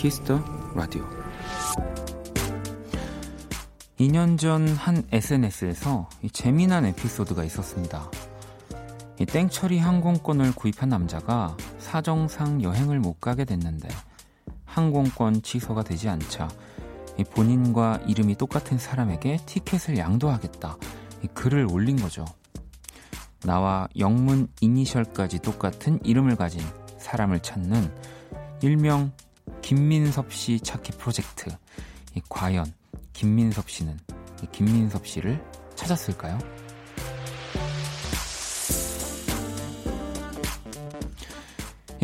[0.00, 0.42] 키스 더
[0.74, 1.06] 라디오
[3.98, 8.10] 2년 전 한 SNS에서 재미난 에피소드가 있었습니다.
[9.18, 13.90] 이 땡처리 항공권을 구입한 남자가 사정상 여행을 못 가게 됐는데
[14.64, 16.48] 항공권 취소가 되지 않자
[17.34, 20.78] 본인과 이름이 똑같은 사람에게 티켓을 양도하겠다
[21.34, 22.24] 글을 올린 거죠.
[23.42, 26.62] 나와 영문 이니셜까지 똑같은 이름을 가진
[26.96, 27.92] 사람을 찾는
[28.62, 29.12] 일명
[29.70, 31.48] 김민섭 씨 찾기 프로젝트.
[32.28, 32.74] 과연
[33.12, 34.00] 김민섭 씨는
[34.50, 35.40] 김민섭 씨를
[35.76, 36.38] 찾았을까요?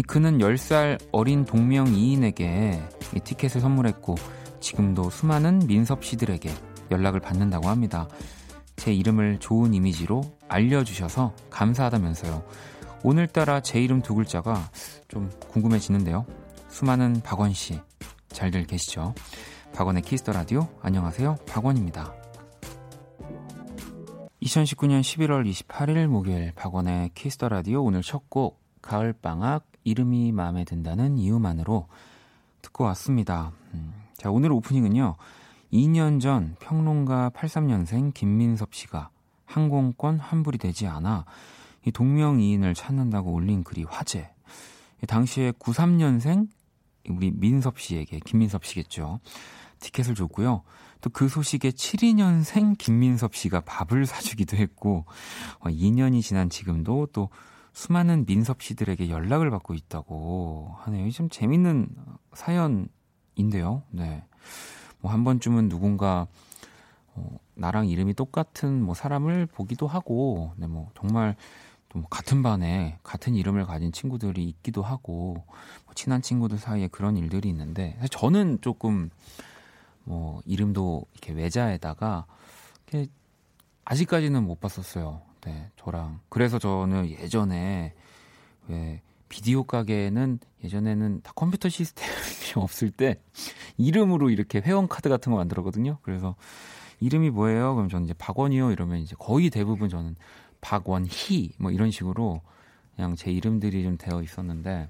[0.07, 2.81] 그는 10살 어린 동명 이인에게
[3.25, 4.15] 티켓을 선물했고
[4.61, 6.49] 지금도 수많은 민섭 씨들에게
[6.93, 8.07] 연락을 받는다고 합니다.
[8.77, 12.45] 제 이름을 좋은 이미지로 알려주셔서 감사하다면서요.
[13.03, 14.71] 오늘따라 제 이름 두 글자가
[15.09, 16.27] 좀 궁금해지는데요.
[16.69, 17.81] 수많은 박원 씨,
[18.29, 19.15] 잘들 계시죠?
[19.75, 21.37] 박원의 키스 더 라디오, 안녕하세요.
[21.49, 22.15] 박원입니다.
[24.43, 31.19] 2019년 11월 28일 목요일 박원의 키스 더 라디오 오늘 첫 곡 가을방학 이름이 마음에 든다는
[31.19, 31.89] 이유만으로
[32.63, 33.53] 듣고 왔습니다.
[33.75, 35.17] 음, 자, 오늘 오프닝은요.
[35.73, 39.11] 2년 전 평론가 83년생 김민섭 씨가
[39.47, 41.25] 항공권 환불이 되지 않아
[41.85, 44.31] 이 동명이인을 찾는다고 올린 글이 화제.
[45.07, 46.49] 당시에 93년생
[47.11, 49.21] 우리 민섭 씨에게 김민섭 씨겠죠.
[49.81, 50.63] 티켓을 줬고요.
[51.03, 55.05] 또 그 소식에 72년생 김민섭 씨가 밥을 사주기도 했고
[55.61, 57.31] 2년이 어, 지난 지금도 또
[57.73, 61.11] 수많은 민섭 씨들에게 연락을 받고 있다고 하네요.
[61.11, 61.89] 좀 재밌는
[62.33, 63.83] 사연인데요.
[63.91, 64.25] 네.
[65.01, 66.27] 뭐 한 번쯤은 누군가
[67.15, 71.37] 어, 나랑 이름이 똑같은 뭐 사람을 보기도 하고, 네, 뭐 정말
[71.89, 75.45] 또 뭐 같은 반에 같은 이름을 가진 친구들이 있기도 하고
[75.85, 79.11] 뭐 친한 친구들 사이에 그런 일들이 있는데 저는 조금
[80.05, 82.27] 뭐 이름도 이렇게 외자에다가
[82.87, 83.11] 이렇게
[83.85, 85.23] 아직까지는 못 봤었어요.
[85.43, 87.95] 네, 저랑 그래서 저는 예전에
[88.69, 92.13] 왜 비디오 가게에는 예전에는 다 컴퓨터 시스템이
[92.57, 93.21] 없을 때
[93.77, 95.99] 이름으로 이렇게 회원 카드 같은 거 만들었거든요.
[96.03, 96.37] 그래서
[97.01, 97.75] 이름이 뭐예요?
[97.75, 100.17] 그럼 저는 이제 박원이요 이러면 이제 거의 대부분 저는
[100.61, 102.41] 박원희 뭐 이런 식으로
[102.95, 104.89] 그냥 제 이름들이 좀 되어 있었는데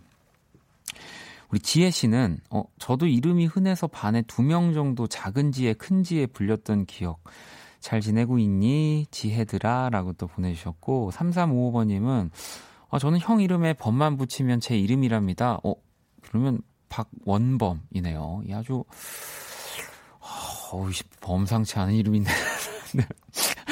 [1.51, 6.27] 우리 지혜 씨는 어 저도 이름이 흔해서 반에 두 명 정도 작은 지혜 큰 지혜
[6.27, 7.23] 불렸던 기억
[7.81, 12.31] 잘 지내고 있니 지혜들아라고 또 보내주셨고 3355번님은
[12.89, 15.59] 어, 저는 형 이름에 범만 붙이면 제 이름이랍니다.
[15.63, 15.75] 어
[16.23, 18.43] 그러면 박원범이네요.
[18.47, 18.85] 이 아주
[20.73, 20.91] 어우
[21.21, 22.31] 범상치 않은 이름인데.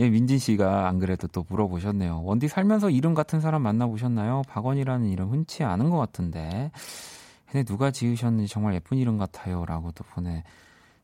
[0.00, 0.06] 네.
[0.06, 2.22] 예, 민진 씨가 안 그래도 또 물어보셨네요.
[2.24, 4.42] 원디 살면서 이름 같은 사람 만나보셨나요?
[4.48, 6.70] 박원이라는 이름 흔치 않은 것 같은데.
[7.50, 9.66] 근데 누가 지으셨는지 정말 예쁜 이름 같아요.
[9.66, 10.04] 라고 또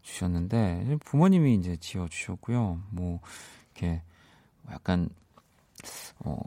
[0.03, 2.81] 보내주셨는데, 부모님이 이제 지어주셨고요.
[2.91, 3.21] 뭐,
[3.75, 4.01] 이렇게
[4.71, 5.11] 약간,
[6.21, 6.39] 어,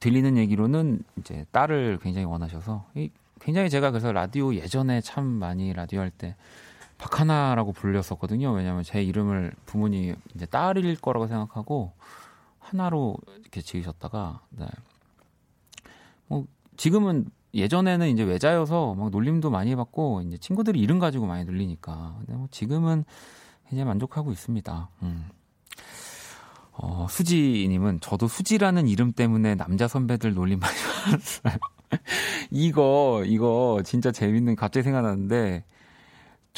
[0.00, 2.86] 들리는 얘기로는 이제 딸을 굉장히 원하셔서,
[3.40, 6.36] 굉장히 제가 그래서 라디오 예전에 참 많이 라디오 할 때
[6.98, 8.52] 박하나라고 불렸었거든요.
[8.52, 11.92] 왜냐하면 제 이름을 부모님이 이제 딸일 거라고 생각하고
[12.58, 14.66] 하나로 이렇게 지으셨다가 네.
[16.26, 16.44] 뭐
[16.76, 22.34] 지금은 예전에는 이제 외자여서 막 놀림도 많이 받고 이제 친구들이 이름 가지고 많이 놀리니까 근데
[22.34, 23.04] 뭐 지금은
[23.72, 24.90] 이제 만족하고 있습니다.
[25.02, 25.28] 음.
[26.72, 31.54] 어, 수지님은 저도 수지라는 이름 때문에 남자 선배들 놀림 많이 받았어요.
[32.50, 35.64] 이거 이거 진짜 재밌는 갑자기 생각나는데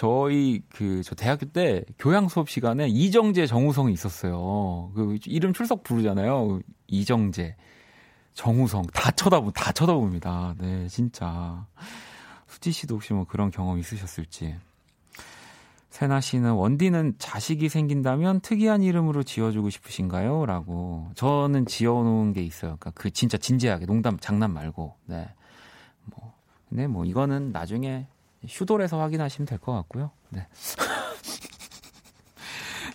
[0.00, 4.92] 저희 그 저 대학교 때 교양 수업 시간에 이정재 정우성이 있었어요.
[4.94, 6.60] 그 이름 출석 부르잖아요.
[6.86, 7.54] 이정재,
[8.32, 10.54] 정우성 다 쳐다보 다 쳐다봅니다.
[10.58, 11.66] 네, 진짜.
[12.46, 14.56] 수지 씨도 혹시 뭐 그런 경험 있으셨을지.
[15.90, 20.46] 세나 씨는 원디는 자식이 생긴다면 특이한 이름으로 지어주고 싶으신가요?
[20.46, 21.10] 라고.
[21.14, 22.78] 저는 지어놓은 게 있어요.
[22.80, 24.94] 그러니까 그 진짜 진지하게 농담, 장난 말고.
[25.04, 25.28] 네.
[26.06, 26.32] 뭐.
[26.70, 28.06] 근데 뭐 이거는 나중에
[28.46, 30.10] 휴돌에서 확인하시면 될 것 같고요.
[30.30, 30.46] 네.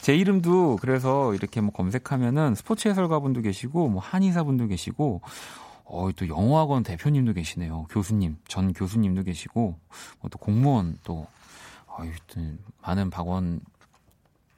[0.01, 5.21] 제 이름도 그래서 이렇게 뭐 검색하면은 스포츠 해설가분도 계시고 뭐 한의사분도 계시고
[5.85, 7.85] 어, 또 영어학원 대표님도 계시네요.
[7.89, 9.79] 교수님, 전 교수님도 계시고
[10.19, 11.27] 뭐 또 공무원 또
[11.87, 11.99] 어,
[12.81, 13.61] 많은 박원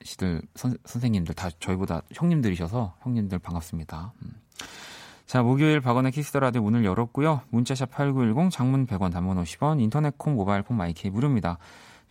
[0.03, 4.13] 씨들 선, 선생님들 다 저희보다 형님들이셔서 형님들 반갑습니다.
[4.21, 4.33] 음.
[5.27, 7.41] 자, 목요일 박원의 키스 더 라디오 문을 열었고요.
[7.49, 11.57] 문자샵 8910 장문 100원 단문 50원 인터넷 콩 모바일 폰 마이케이 무료입니다.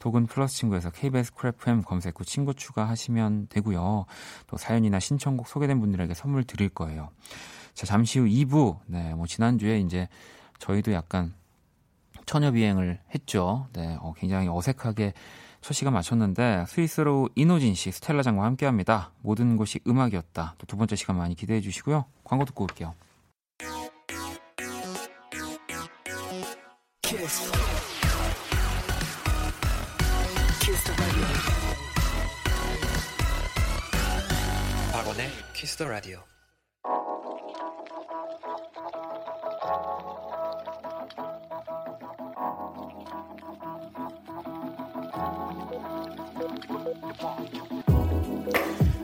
[0.00, 4.05] 또는 플러스 친구에서 KBS 쿨FM 검색 후 친구 추가하시면 되고요.
[4.47, 7.09] 또 사연이나 신청곡 소개된 분들에게 선물 드릴 거예요.
[7.73, 8.81] 자, 잠시 후 2부.
[8.85, 10.09] 네, 뭐 지난주에 이제
[10.59, 11.33] 저희도 약간
[12.27, 13.67] 처녀 비행을 했죠.
[13.73, 15.15] 네, 어, 굉장히 어색하게
[15.63, 19.11] 첫 시간 마쳤는데 스위스로 이노진 씨, 스텔라 장과 함께 합니다.
[19.23, 20.57] 모든 곳이 음악이었다.
[20.59, 22.05] 또 두 번째 시간 많이 기대해 주시고요.
[22.23, 22.93] 광고 듣고 올게요.
[35.56, 36.19] 키스 더 라디오.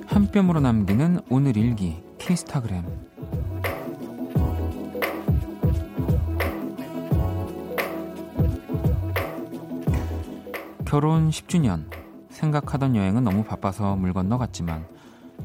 [0.08, 2.84] 한 뼘으로 남기는 오늘 일기 키스타그램
[10.84, 11.86] 결혼 10주년
[12.28, 14.86] 생각하던 여행은 너무 바빠서 물 건너갔지만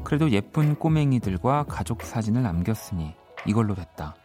[0.08, 3.14] 그래도 예쁜 꼬맹이들과 가족 사진을 남겼으니
[3.46, 4.16] 이걸로 됐다.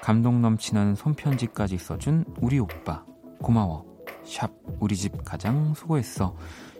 [0.00, 3.04] 감동 넘치는 손편지까지 써준 우리 오빠.
[3.42, 3.84] 고마워.
[4.22, 6.36] 샵 우리 집 가장 수고했어.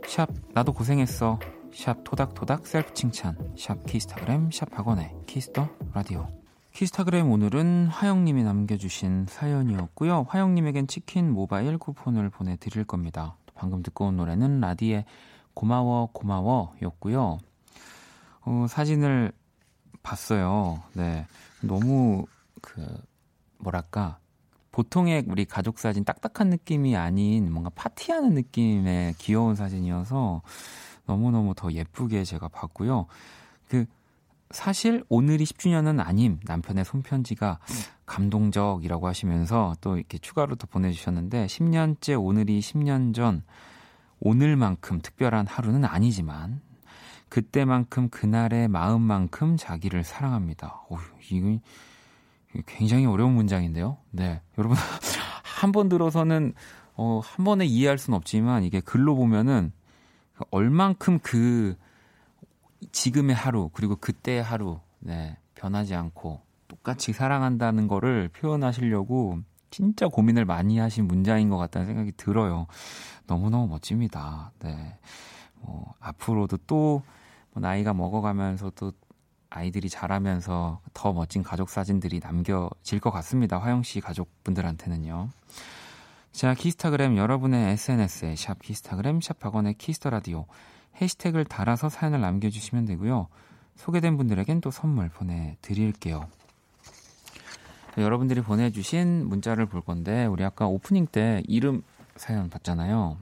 [0.07, 1.41] 샵 나도 고생했어.
[1.75, 3.37] 샵 토닥토닥 셀프 칭찬.
[3.59, 6.29] 샵 키스타그램 샵 박원의 키스 더 라디오.
[6.73, 10.27] 키스타그램 오늘은 화영님이 남겨주신 사연이었고요.
[10.29, 13.39] 화영님에겐 치킨 모바일 쿠폰을 보내드릴 겁니다.
[13.57, 15.05] 방금 듣고 온 노래는 라디의
[15.53, 17.39] 고마워 고마워 였고요
[18.47, 19.33] 어, 사진을
[20.03, 21.27] 봤어요 네
[21.61, 22.25] 너무
[22.63, 22.81] 그
[23.59, 24.19] 뭐랄까
[24.77, 30.43] 보통의 우리 가족 사진 딱딱한 느낌이 아닌 뭔가 파티하는 느낌의 귀여운 사진이어서
[31.07, 33.07] 너무너무 더 예쁘게 제가 봤고요.
[33.69, 33.87] 그
[34.51, 37.59] 사실 오늘이 10주년은 아님 남편의 손편지가
[38.05, 43.43] 감동적이라고 하시면서 또 이렇게 추가로 더 보내주셨는데 10년째 오늘이 10년 전
[44.21, 46.61] 오늘만큼 특별한 하루는 아니지만
[47.29, 50.83] 그때만큼 그날의 마음만큼 자기를 사랑합니다.
[50.89, 50.97] 오,
[51.31, 51.59] 이거
[52.67, 53.99] 굉장히 어려운 문장인데요.
[54.11, 54.77] 네, 여러분
[55.43, 56.53] 한 번 들어서는
[56.95, 59.73] 어, 한 번에 이해할 수는 없지만 이게 글로 보면은
[60.51, 61.77] 얼만큼 그
[62.93, 69.39] 지금의 하루 그리고 그때의 하루 네, 변하지 않고 똑같이 사랑한다는 거를 표현하시려고
[69.71, 72.67] 진짜 고민을 많이 하신 문장인 것 같다는 생각이 들어요.
[73.27, 74.53] 너무너무 멋집니다.
[74.61, 74.99] 네.
[75.67, 77.03] 뭐, 앞으로도 또
[77.57, 78.93] 뭐 나이가 먹어가면서 또
[79.49, 83.59] 아이들이 자라면서 더 멋진 가족 사진들이 남겨질 것 같습니다.
[83.59, 85.31] 화영 씨 가족분들한테는요.
[86.33, 90.45] 자, 키스타그램 여러분의 SNS에 샵 키스타그램 샵 박원의 키스 더 라디오
[91.01, 93.29] 해시태그를 달아서 사연을 남겨주시면 되고요.
[93.77, 96.29] 소개된 분들에겐 또 선물 보내드릴게요.
[97.97, 101.83] 여러분들이 보내주신 문자를 볼 건데 우리 아까 오프닝 때 이름
[102.17, 103.17] 사연 봤잖아요.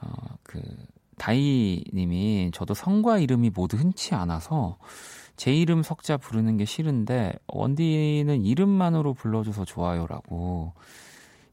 [0.00, 0.10] 어,
[0.42, 0.60] 그
[1.18, 4.78] 다이님이 저도 성과 이름이 모두 흔치 않아서
[5.36, 10.72] 제 이름 석자 부르는 게 싫은데 원디는 이름만으로 불러줘서 좋아요라고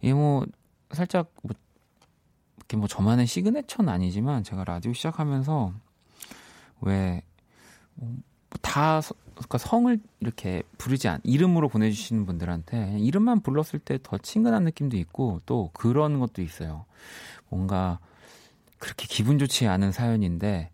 [0.01, 0.45] 이게 뭐
[0.91, 1.55] 살짝 뭐
[2.57, 5.73] 이렇게 뭐 저만의 시그네처는 아니지만 제가 라디오 시작하면서
[6.81, 7.21] 왜다
[7.95, 8.15] 뭐
[9.35, 15.41] 그러니까 성을 이렇게 부르지 않 이름으로 보내주시는 분들한테 이름만 불렀을 때 더 친근한 느낌도 있고
[15.45, 16.85] 또 그런 것도 있어요.
[17.49, 17.99] 뭔가
[18.79, 20.71] 그렇게 기분 좋지 않은 사연인데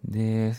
[0.00, 0.52] 내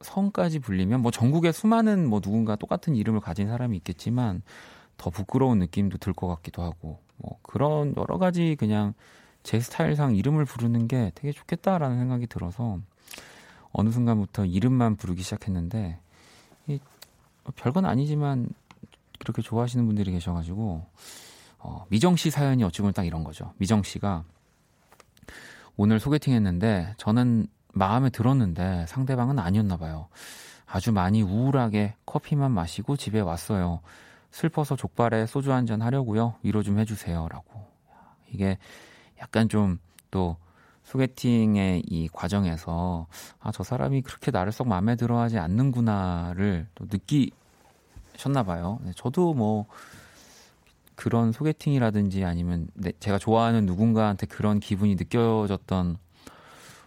[0.00, 4.42] 성까지 불리면 뭐 전국에 수많은 뭐 누군가 똑같은 이름을 가진 사람이 있겠지만
[4.96, 8.94] 더 부끄러운 느낌도 들 것 같기도 하고 뭐 그런 여러 가지 그냥
[9.42, 12.78] 제 스타일상 이름을 부르는 게 되게 좋겠다라는 생각이 들어서
[13.72, 15.98] 어느 순간부터 이름만 부르기 시작했는데
[16.68, 16.78] 이
[17.56, 18.48] 별건 아니지만
[19.18, 20.86] 그렇게 좋아하시는 분들이 계셔가지고
[21.58, 23.52] 어, 미정 씨 사연이 어찌 보면 딱 이런 거죠.
[23.58, 24.24] 미정 씨가
[25.76, 30.08] 오늘 소개팅 했는데 저는 마음에 들었는데 상대방은 아니었나 봐요.
[30.66, 33.80] 아주 많이 우울하게 커피만 마시고 집에 왔어요.
[34.30, 36.34] 슬퍼서 족발에 소주 한 잔 하려고요.
[36.42, 37.28] 위로 좀 해주세요.
[37.28, 37.66] 라고.
[38.30, 38.58] 이게
[39.20, 39.78] 약간 좀
[40.14, 40.36] 또
[40.84, 43.08] 소개팅의 이 과정에서
[43.40, 48.78] 아, 저 사람이 그렇게 나를 썩 마음에 들어 하지 않는구나를 또 느끼셨나 봐요.
[48.84, 49.66] 네, 저도 뭐
[50.94, 52.68] 그런 소개팅이라든지 아니면
[53.00, 55.98] 제가 좋아하는 누군가한테 그런 기분이 느껴졌던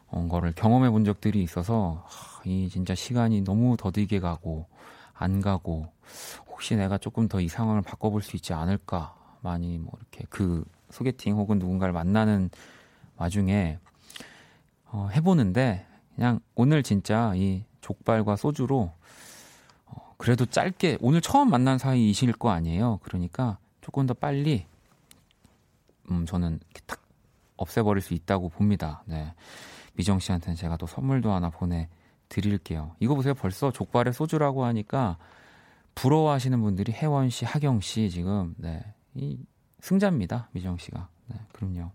[0.10, 2.06] 어, 거를 경험해 본 적들이 있어서
[2.46, 4.68] 이 진짜 시간이 너무 더디게 가고
[5.14, 5.92] 안 가고
[6.48, 11.36] 혹시 내가 조금 더 이 상황을 바꿔볼 수 있지 않을까 많이 뭐 이렇게 그 소개팅
[11.36, 12.50] 혹은 누군가를 만나는
[13.18, 13.80] 와중에
[14.86, 15.86] 어, 해보는데
[16.16, 18.92] 그냥 오늘 진짜 이 족발과 소주로
[19.86, 23.00] 어, 그래도 짧게 오늘 처음 만난 사이이실 거 아니에요.
[23.04, 24.66] 그러니까 조금 더 빨리
[26.12, 27.00] 음 저는 탁
[27.56, 29.02] 없애버릴 수 있다고 봅니다.
[29.06, 29.34] 네.
[29.94, 31.88] 미정 씨한테는 제가 또 선물도 하나 보내
[32.28, 32.98] 드릴게요.
[33.00, 33.34] 이거 보세요.
[33.34, 35.18] 벌써 족발에 소주라고 하니까
[35.96, 38.84] 부러워하시는 분들이 혜원 씨, 하경 씨 지금 네.
[39.16, 39.40] 이
[39.80, 40.50] 승자입니다.
[40.52, 41.08] 미정 씨가.
[41.28, 41.90] 네, 그럼요.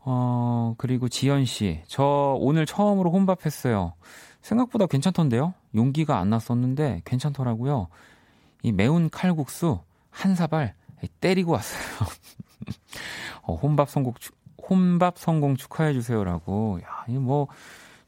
[0.00, 1.80] 어, 그리고 지연 씨.
[1.86, 3.94] 저 오늘 처음으로 혼밥 했어요.
[4.42, 5.54] 생각보다 괜찮던데요?
[5.74, 7.88] 용기가 안 났었는데 괜찮더라고요.
[8.62, 9.80] 이 매운 칼국수
[10.12, 10.74] 한 사발
[11.20, 12.08] 때리고 왔어요.
[13.42, 14.14] 어, 혼밥 성공,
[14.68, 16.80] 혼밥 성공 축하해 주세요라고.
[16.82, 17.48] 야, 이 뭐,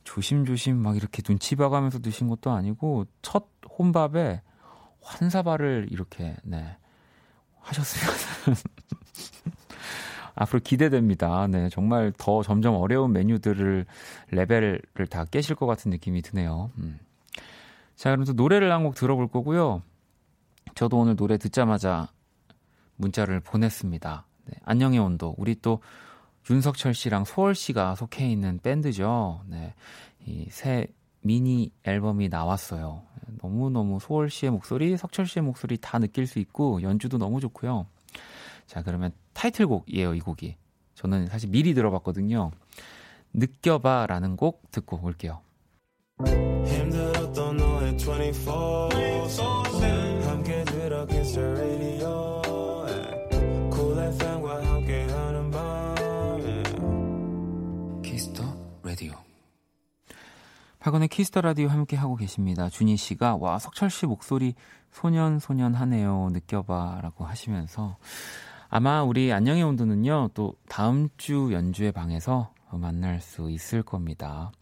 [0.04, 3.46] 조심조심 막 이렇게 눈치 봐가면서 드신 것도 아니고, 첫
[3.78, 4.42] 혼밥에
[5.02, 6.76] 한 사발을 이렇게, 네,
[7.60, 8.14] 하셨으면.
[10.36, 11.46] 앞으로 기대됩니다.
[11.46, 13.86] 네, 정말 더 점점 어려운 메뉴들을
[14.32, 16.70] 레벨을 다 깨실 것 같은 느낌이 드네요.
[16.78, 16.98] 음.
[17.94, 19.82] 자, 그럼 또 노래를 한 곡 들어볼 거고요.
[20.74, 22.08] 저도 오늘 노래 듣자마자
[22.96, 24.26] 문자를 보냈습니다.
[24.46, 25.34] 네, 안녕의 온도.
[25.38, 25.80] 우리 또
[26.50, 29.42] 윤석철 씨랑 소월 씨가 속해 있는 밴드죠.
[29.46, 29.74] 네.
[30.26, 30.86] 이 새
[31.24, 33.02] 미니 앨범이 나왔어요.
[33.42, 37.86] 너무너무 소월 씨의 목소리, 석철 씨의 목소리 다 느낄 수 있고 연주도 너무 좋고요.
[38.66, 40.56] 자, 그러면 타이틀곡이에요, 이 곡이.
[40.94, 42.50] 저는 사실 미리 들어봤거든요.
[43.32, 45.40] 느껴봐라는 곡 듣고 올게요.
[46.66, 48.88] 힘들었던 너의 24,
[49.24, 49.63] 24.
[60.84, 62.68] 박원의 키스 더 라디오 함께 하고 계십니다.
[62.68, 64.54] 준희 씨가 와 석철 씨 목소리
[64.90, 67.96] 소년 소년 하네요 느껴봐라고 하시면서
[68.68, 74.52] 아마 우리 안녕의 온도는요, 또 다음 주 연주회 방에서 만날 수 있을 겁니다.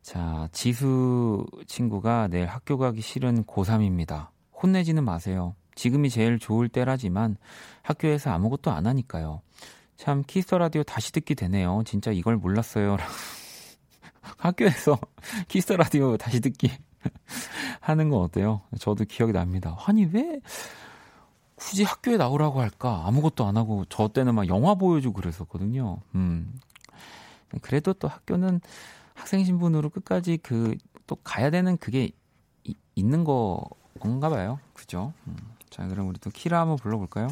[0.00, 4.28] 자, 지수 친구가 내일 학교 가기 싫은 고3입니다.
[4.62, 5.54] 혼내지는 마세요.
[5.74, 7.36] 지금이 제일 좋을 때라지만
[7.82, 9.42] 학교에서 아무것도 안 하니까요.
[9.98, 11.82] 참, 키스 더 라디오 다시 듣기 되네요.
[11.84, 12.96] 진짜 이걸 몰랐어요.
[14.38, 14.98] 학교에서
[15.48, 16.70] 키스 더 라디오 다시 듣기
[17.80, 18.62] 하는 건 어때요?
[18.78, 19.76] 저도 기억이 납니다.
[19.86, 20.40] 아니, 왜
[21.56, 23.02] 굳이 학교에 나오라고 할까?
[23.06, 25.98] 아무것도 안 하고 저 때는 막 영화 보여주고 그랬었거든요.
[26.14, 26.52] 음.
[27.60, 28.60] 그래도 또 학교는
[29.14, 30.76] 학생 신분으로 끝까지 그
[31.12, 32.10] 또 가야 되는 그게
[32.64, 34.58] 이, 있는 건가 봐요.
[34.72, 35.12] 그죠?
[35.26, 35.36] 음.
[35.70, 37.28] 자, 그럼 우리 또 키라 한번 불러볼까요?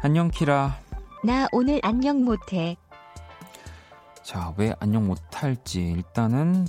[0.00, 0.78] 안녕 키라.
[1.24, 2.76] 나 오늘 안녕 못해.
[4.22, 6.66] 자, 왜 안녕 못할지 일단은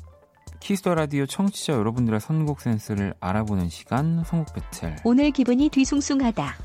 [0.60, 4.96] 키스 더 라디오 청취자 여러분들의 선곡 센스를 알아보는 시간 선곡 배틀.
[5.04, 6.56] 오늘 기분이 뒤숭숭하다.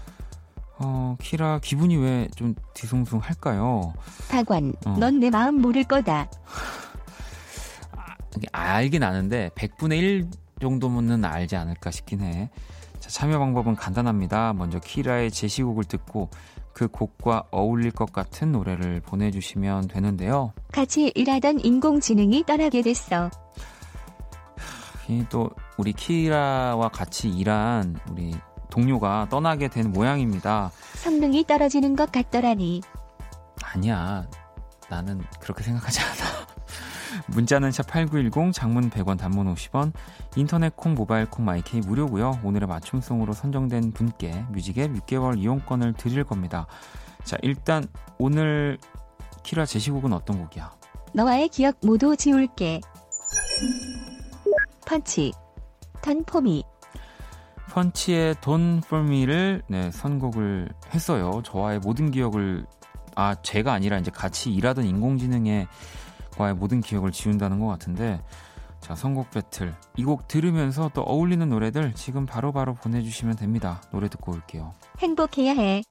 [0.78, 3.92] 어, 키라 기분이 왜 좀 뒤숭숭할까요?
[4.28, 4.96] 박원, 어.
[4.98, 6.28] 넌 내 마음 모를 거다.
[8.52, 10.30] 아, 알긴 아는데 100분의 1
[10.60, 12.50] 정도면은 알지 않을까 싶긴 해.
[13.14, 14.52] 자, 참여 방법은 간단합니다.
[14.54, 16.30] 먼저 키라의 제시곡을 듣고
[16.72, 20.52] 그 곡과 어울릴 것 같은 노래를 보내주시면 되는데요.
[20.72, 23.30] 같이 일하던 인공지능이 떠나게 됐어.
[25.30, 28.34] 또 우리 키라와 같이 일한 우리
[28.68, 30.72] 동료가 떠나게 된 모양입니다.
[30.96, 32.80] 성능이 떨어지는 것 같더라니.
[33.62, 34.26] 아니야.
[34.90, 36.53] 나는 그렇게 생각하지 않아.
[37.26, 39.92] 문자는 샵 8910 장문 100원 단문 50원
[40.36, 42.40] 인터넷 콩 모바일 콩 마이케이 무료고요.
[42.42, 46.66] 오늘의 맞춤송으로 선정된 분께 뮤직앱 6개월 이용권을 드릴 겁니다.
[47.24, 47.86] 자, 일단
[48.18, 48.78] 오늘
[49.42, 50.72] 키라 제시곡은 어떤 곡이야?
[51.14, 52.80] 너와의 기억 모두 지울게.
[54.86, 55.32] 펀치,
[56.02, 56.64] 던포미.
[57.70, 61.42] 펀치의 돈 포미를 네, 선곡을 했어요.
[61.44, 62.66] 저와의 모든 기억을
[63.16, 65.66] 아 제가 아니라 이제 같이 일하던 인공지능의
[66.36, 68.22] 과의 모든 기억을 지운다는 것 같은데
[68.80, 73.80] 자 선곡 배틀 이 곡 들으면서 또 어울리는 노래들 지금 바로바로 바로 보내주시면 됩니다.
[73.90, 74.74] 노래 듣고 올게요.
[74.98, 75.82] 행복해야 해.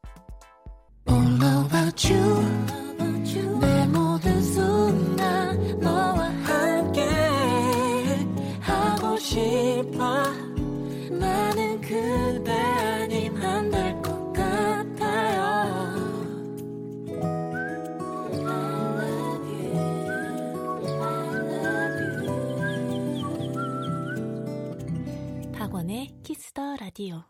[26.93, 27.23] 라디오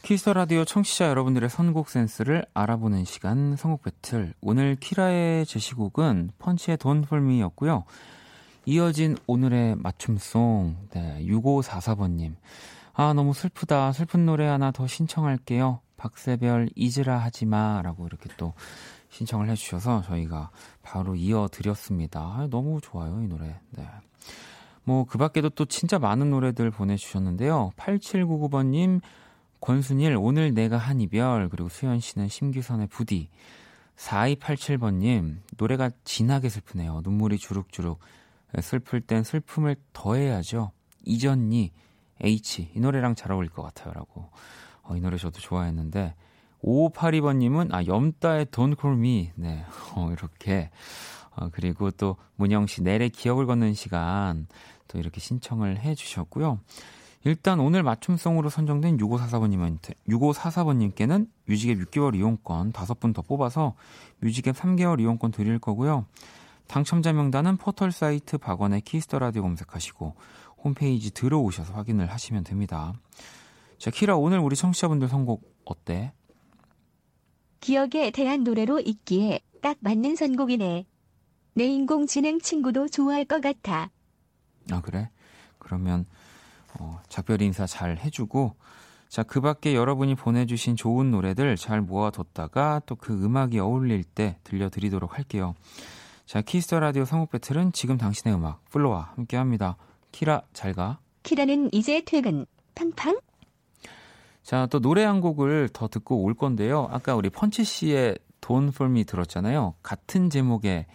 [0.00, 6.78] 키스 더 라디오 청취자 여러분들의 선곡 센스를 알아보는 시간 선곡 배틀 오늘 키라의 제시곡은 펀치의
[6.78, 7.84] Done For Me였고요
[8.64, 12.36] 이어진 오늘의 맞춤송, 네, 6544번님.
[12.94, 13.92] 아, 너무 슬프다.
[13.92, 15.80] 슬픈 노래 하나 더 신청할게요.
[15.98, 17.82] 박세별 잊으라 하지 마.
[17.82, 18.54] 라고 이렇게 또
[19.10, 20.50] 신청을 해주셔서 저희가
[20.82, 22.20] 바로 이어 드렸습니다.
[22.20, 23.60] 아, 너무 좋아요, 이 노래.
[23.70, 23.86] 네.
[24.88, 27.72] 뭐, 그 밖에도 또 진짜 많은 노래들 보내주셨는데요.
[27.76, 29.02] 8799번님,
[29.60, 33.28] 권순일, 오늘 내가 한 이별, 그리고 수현 씨는 심규선의 부디,
[33.96, 37.02] 4287번님, 노래가 진하게 슬프네요.
[37.04, 37.98] 눈물이 주룩주룩.
[38.62, 40.70] 슬플 땐 슬픔을 더해야죠.
[41.04, 41.70] 이전니,
[42.24, 42.70] H.
[42.74, 43.92] 이 노래랑 잘 어울릴 것 같아요.
[43.92, 44.30] 라고.
[44.84, 46.14] 어, 이 노래 저도 좋아했는데.
[46.64, 49.32] 5582번님은, 아, 염따의 Don't Call Me.
[49.34, 49.66] 네.
[49.94, 50.70] 어, 이렇게.
[51.38, 54.46] 어, 그리고 또 문영 씨, 넬의 기억을 걷는 시간.
[54.88, 56.58] 또 이렇게 신청을 해 주셨고요.
[57.24, 63.74] 일단 오늘 맞춤송으로 선정된 6544번님한테 6544번님께는 뮤직앱 6개월 이용권 5분 더 뽑아서
[64.20, 66.06] 뮤직앱 3개월 이용권 드릴 거고요.
[66.68, 70.14] 당첨자 명단은 포털 사이트 박원의 Kiss the Radio 검색하시고
[70.62, 72.92] 홈페이지 들어오셔서 확인을 하시면 됩니다.
[73.78, 76.12] 자, 키라 오늘 우리 청취자분들 선곡 어때?
[77.60, 80.86] 기억에 대한 노래로 있기에 딱 맞는 선곡이네.
[81.54, 83.90] 내 인공지능 친구도 좋아할 것 같아.
[84.70, 85.10] 아, 그래?
[85.58, 86.06] 그러면
[86.78, 88.56] 어, 작별 인사 잘 해주고
[89.08, 95.16] 자, 그 밖에 여러분이 보내주신 좋은 노래들 잘 모아뒀다가 또 그 음악이 어울릴 때 들려드리도록
[95.16, 95.54] 할게요.
[96.26, 99.76] 자, Kiss the Radio 선곡 배틀은 지금 당신의 음악, FLO와 함께 합니다.
[100.12, 100.98] 키라, 잘 가.
[101.22, 102.44] 키라는 이제 퇴근.
[102.74, 103.18] 팡팡.
[104.42, 106.88] 자, 또 노래 한 곡을 더 듣고 올 건데요.
[106.90, 109.74] 아까 우리 펀치 씨의 Done For Me 들었잖아요.
[109.82, 110.86] 같은 제목의 예,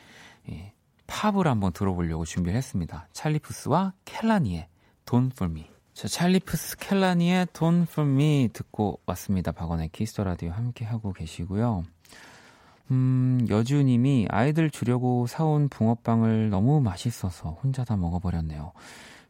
[1.07, 3.07] 팝을 한번 들어보려고 준비를 했습니다.
[3.13, 4.67] 찰리푸스와 켈라니의
[5.05, 5.69] Don't For Me.
[5.93, 9.51] 자, 찰리푸스 켈라니의 Don't For Me 듣고 왔습니다.
[9.51, 11.83] 박원의 Kiss the Radio 함께 하고 계시고요.
[12.91, 18.73] 음, 여주님이 아이들 주려고 사온 붕어빵을 너무 맛있어서 혼자 다 먹어버렸네요.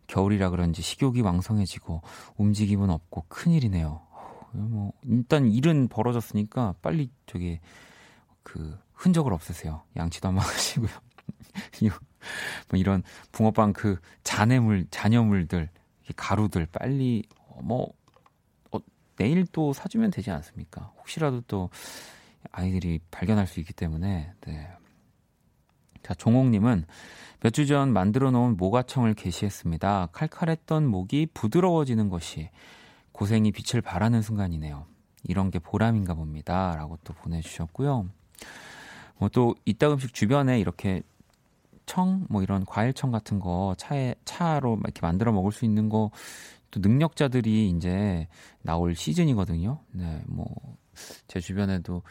[0.08, 2.02] 겨울이라 그런지 식욕이 왕성해지고
[2.38, 4.02] 움직임은 없고 큰일이네요.
[4.52, 7.60] 뭐 일단 일은 벌어졌으니까 빨리 저기
[8.44, 9.82] 그 흔적을 없애세요.
[9.96, 10.90] 양치도 한번 하시고요.
[12.70, 15.70] 뭐 이런 붕어빵 그 잔해물, 잔여물들,
[16.16, 17.24] 가루들 빨리
[17.62, 17.92] 뭐
[18.72, 18.80] 어,
[19.16, 20.92] 내일 또 사주면 되지 않습니까?
[20.98, 21.70] 혹시라도 또
[22.52, 24.70] 아이들이 발견할 수 있기 때문에 네.
[26.04, 26.86] 자 종옥님은
[27.42, 30.10] 몇 주 전 만들어 놓은 모가청을 게시했습니다.
[30.14, 32.50] 칼칼했던 목이 부드러워지는 것이
[33.12, 34.86] 고생이 빛을 발하는 순간이네요.
[35.24, 36.76] 이런 게 보람인가 봅니다.
[36.78, 38.10] 라고 또 보내주셨고요.
[39.20, 41.02] 뭐 또 이따금씩 주변에 이렇게
[41.86, 46.12] 청, 뭐 이런 과일청 같은 거 차에, 차로 이렇게 만들어 먹을 수 있는 거
[46.74, 48.28] 또 능력자들이 이제
[48.64, 49.80] 나올 시즌이거든요.
[49.92, 50.48] 네, 뭐,
[51.28, 52.02] 제 주변에도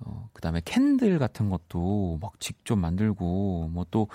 [0.00, 4.08] 어, 그 다음에 캔들 같은 것도 막 직접 만들고, 뭐 또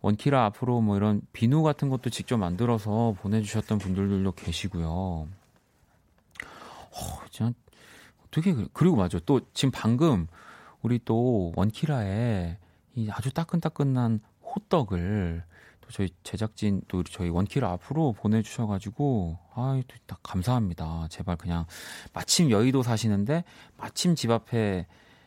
[0.00, 4.88] 원키라 앞으로 뭐 이런 비누 같은 것도 직접 만들어서 보내주셨던 분들도 계시고요.
[4.90, 5.28] 어,
[7.30, 7.52] 진짜
[8.26, 9.20] 어떻게, 그리고 맞아.
[9.24, 10.26] 또 지금 방금
[10.82, 12.58] 우리 또 원키라에
[12.96, 14.20] 이 아주 따끈따끈한
[14.58, 15.44] 호떡을
[15.80, 21.06] 또 저희 제작진 또 저희 원키라 앞으로 보내주셔가지고 아이 또 감사합니다.
[21.10, 21.66] 제발 그냥
[22.12, 23.44] 마침 여의도 사시는데
[23.76, 24.86] 마침 집 앞에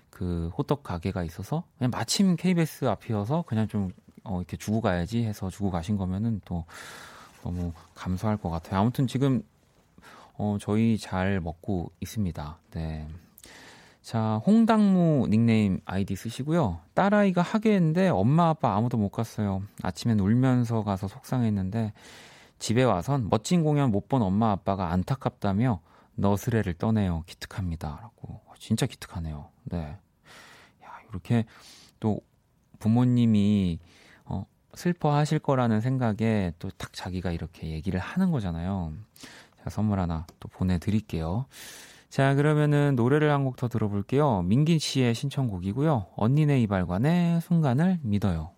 [0.09, 3.91] 그 호떡 가게가 있어서 그냥 마침 KBS 앞이어서 그냥 좀
[4.23, 6.65] 어, 이렇게 주고 가야지 해서 주고 가신 거면은 또
[7.43, 8.81] 너무 감사할 것 같아요.
[8.81, 9.41] 아무튼 지금
[10.37, 12.59] 어, 저희 잘 먹고 있습니다.
[12.71, 13.07] 네.
[14.01, 16.79] 자, 홍당무 닉네임 아이디 쓰시고요.
[16.95, 19.61] 딸아이가 하계인데 엄마 아빠 아무도 못 갔어요.
[19.83, 21.93] 아침엔 울면서 가서 속상했는데
[22.57, 25.81] 집에 와선 멋진 공연 못 본 엄마 아빠가 안타깝다며
[26.15, 27.23] 너스레를 떠내요.
[27.27, 27.99] 기특합니다.
[28.01, 28.41] 라고.
[28.59, 29.49] 진짜 기특하네요.
[29.65, 29.77] 네.
[30.83, 31.45] 야, 이렇게
[31.99, 32.19] 또
[32.79, 33.79] 부모님이
[34.25, 38.93] 어, 슬퍼하실 거라는 생각에 또 딱 자기가 이렇게 얘기를 하는 거잖아요.
[39.57, 41.45] 제가 선물 하나 또 보내 드릴게요.
[42.11, 44.41] 자, 그러면은 노래를 한 곡 더 들어볼게요.
[44.43, 46.07] 민긴 씨의 신청곡이고요.
[46.17, 48.51] 언니네 이발관의 순간을 믿어요.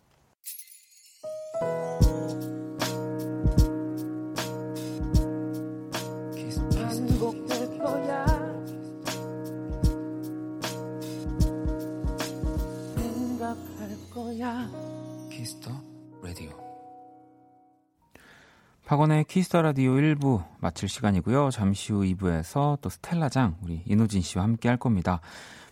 [15.29, 15.71] Kiss the
[16.23, 16.62] Radio
[18.93, 21.49] 박원의 Kiss the Radio 1부 마칠 시간이고요.
[21.49, 25.19] 잠시 후 2부에서 또 스텔라장 우리 이호진 씨와 함께 할 겁니다.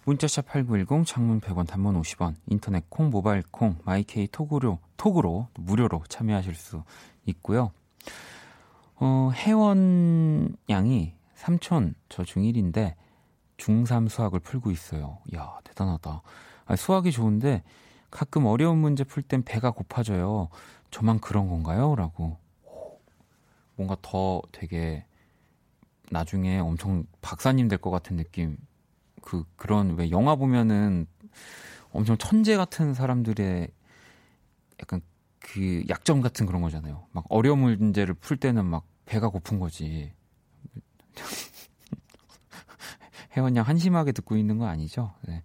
[0.05, 6.55] 문자샵 8910 창문 100원 단문 50원 인터넷 콩 모바일 콩 마이케이 톡으로 톡으로 무료로 참여하실
[6.55, 6.83] 수
[7.25, 7.69] 있고요.
[8.95, 12.95] 어, 혜원 양이 삼촌 저 중1인데
[13.57, 15.19] 중3 수학을 풀고 있어요.
[15.35, 16.23] 야, 대단하다.
[16.65, 17.61] 아, 수학이 좋은데
[18.09, 20.49] 가끔 어려운 문제 풀 땐 배가 고파져요.
[20.89, 21.95] 저만 그런 건가요?
[21.95, 22.40] 라고
[23.81, 25.05] 뭔가 더 되게
[26.11, 28.57] 나중에 엄청 박사님 될 것 같은 느낌.
[29.21, 31.07] 그, 그런, 왜 영화 보면은
[31.91, 33.69] 엄청 천재 같은 사람들의
[34.81, 35.01] 약간
[35.39, 37.07] 그 약점 같은 그런 거잖아요.
[37.11, 40.13] 막 어려운 문제를 풀 때는 막 배가 고픈 거지.
[43.35, 45.13] 혜원 양 한심하게 듣고 있는 거 아니죠?
[45.27, 45.41] 네.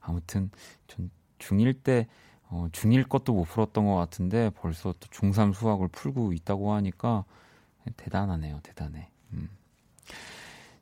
[0.00, 0.50] 아무튼
[0.86, 2.06] 전 중1 때
[2.48, 7.24] 어, 중1 것도 못 풀었던 것 같은데 벌써 또 중3 수학을 풀고 있다고 하니까
[7.96, 8.60] 대단하네요.
[8.62, 9.08] 대단해.
[9.32, 9.48] 음.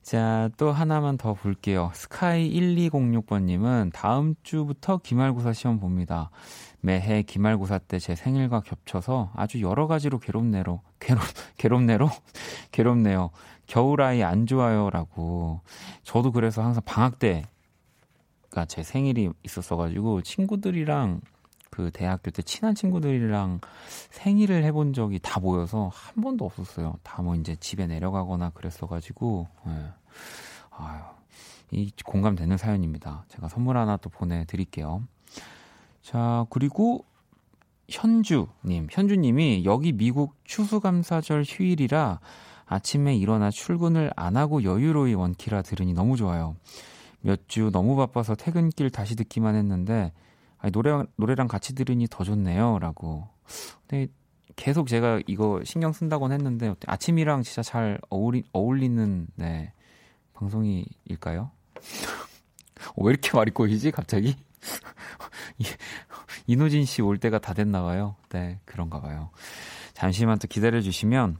[0.02, 1.90] 자, 또 하나만 더 볼게요.
[1.94, 6.30] 스카이1206번님은 다음 주부터 기말고사 시험 봅니다.
[6.80, 11.22] 매해 기말고사 때 제 생일과 겹쳐서 아주 여러 가지로 괴롭네로, 괴롭,
[11.56, 12.10] 괴롭네로?
[12.72, 13.30] 괴롭네요.
[13.68, 15.60] 겨울아이 안 좋아요라고.
[16.02, 17.44] 저도 그래서 항상 방학 때가
[18.66, 21.20] 제 생일이 있었어가지고 친구들이랑
[21.72, 23.60] 그 대학교 때 친한 친구들이랑
[24.10, 26.94] 생일을 해본 적이 다 모여서 한 번도 없었어요.
[27.02, 29.70] 다 뭐 이제 집에 내려가거나 그랬어가지고, 예.
[30.70, 31.00] 아유,
[31.70, 33.24] 이 공감되는 사연입니다.
[33.28, 35.02] 제가 선물 하나 또 보내드릴게요.
[36.02, 37.06] 자, 그리고
[37.88, 42.20] 현주님, 현주님이 여기 미국 추수감사절 휴일이라
[42.66, 46.54] 아침에 일어나 출근을 안 하고 여유로이 원키라 들으니 너무 좋아요.
[47.22, 50.12] 몇 주 너무 바빠서 퇴근길 다시 듣기만 했는데
[50.62, 52.78] 아니, 노래, 노래랑 같이 들으니 더 좋네요.
[52.78, 53.28] 라고.
[53.88, 54.06] 근데
[54.54, 59.72] 계속 제가 이거 신경 쓴다곤 했는데, 아침이랑 진짜 잘 어울리, 어울리는, 네,
[60.34, 61.50] 방송이일까요?
[62.96, 64.36] 왜 이렇게 말이 꼬이지, 갑자기?
[66.46, 68.14] 이노진 씨 올 때가 다 됐나 봐요.
[68.30, 69.30] 네, 그런가 봐요.
[69.94, 71.38] 잠시만 또 기다려 주시면,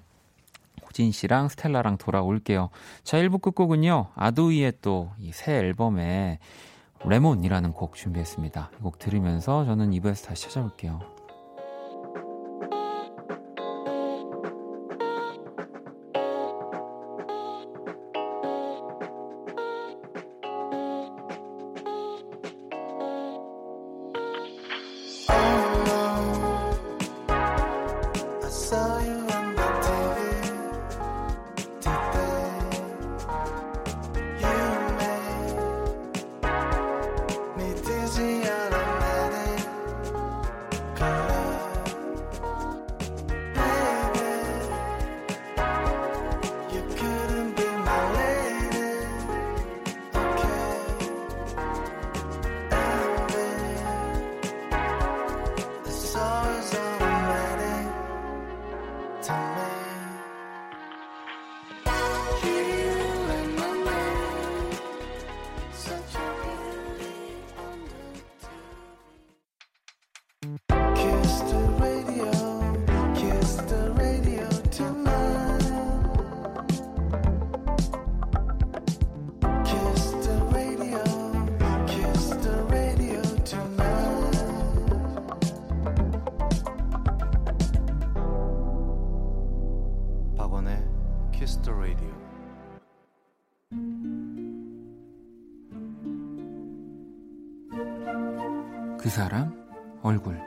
[0.85, 2.70] 호진 씨랑 스텔라랑 돌아올게요.
[3.04, 6.38] 자, 1부 끝곡은요, 아도이의 또 이 새 앨범에
[7.04, 8.70] 레몬이라는 곡 준비했습니다.
[8.78, 11.00] 이 곡 들으면서 저는 2부에서 다시 찾아올게요.
[99.12, 99.53] 사람
[100.03, 100.40] 얼굴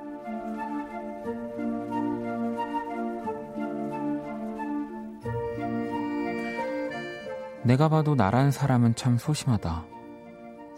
[7.61, 9.85] 내가 봐도 나란 사람은 참 소심하다.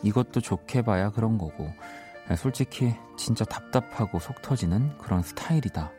[0.03, 1.69] 이것도 좋게 봐야 그런 거고,
[2.35, 5.93] 솔직히 진짜 답답하고 속 터지는 그런 스타일이다.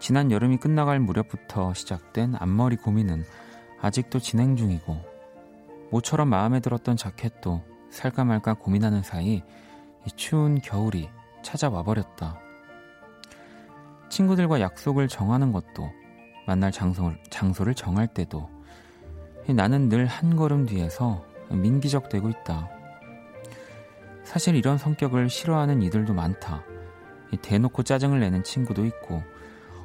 [0.00, 3.22] 지난 여름이 끝나갈 무렵부터 시작된 앞머리 고민은
[3.80, 4.96] 아직도 진행 중이고,
[5.92, 9.44] 모처럼 마음에 들었던 자켓도 살까 말까 고민하는 사이
[10.06, 11.08] 이 추운 겨울이
[11.42, 12.38] 찾아와 버렸다.
[14.08, 15.90] 친구들과 약속을 정하는 것도
[16.46, 18.50] 만날 장소, 장소를 정할 때도
[19.48, 22.68] 나는 늘 한 걸음 뒤에서 민기적되고 있다.
[24.24, 26.62] 사실 이런 성격을 싫어하는 이들도 많다.
[27.40, 29.22] 대놓고 짜증을 내는 친구도 있고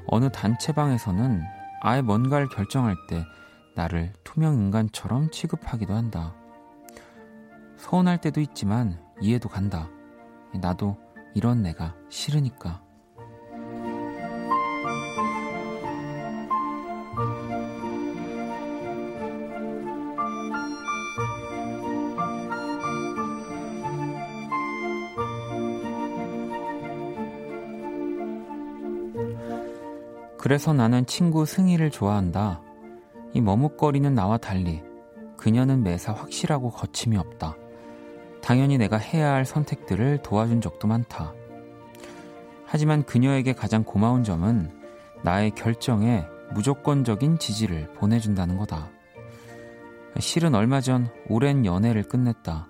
[0.08, 1.42] 어느 단체방에서는
[1.82, 3.24] 아예 뭔가를 결정할 때
[3.76, 6.36] 나를 투명 인간처럼 취급하기도 한다.
[7.78, 9.90] 서운할 때도 있지만 이해도 간다.
[10.54, 10.98] 나도
[11.34, 12.82] 이런 내가 싫으니까.
[30.38, 32.62] 그래서 나는 친구 승희를 좋아한다.
[33.34, 34.82] 이 머뭇거리는 나와 달리
[35.36, 37.56] 그녀는 매사 확실하고 거침이 없다.
[38.42, 41.34] 당연히 내가 해야 할 선택들을 도와준 적도 많다.
[42.66, 44.72] 하지만 그녀에게 가장 고마운 점은
[45.24, 48.90] 나의 결정에 무조건적인 지지를 보내준다는 거다.
[50.20, 52.68] 실은 얼마 전 오랜 연애를 끝냈다.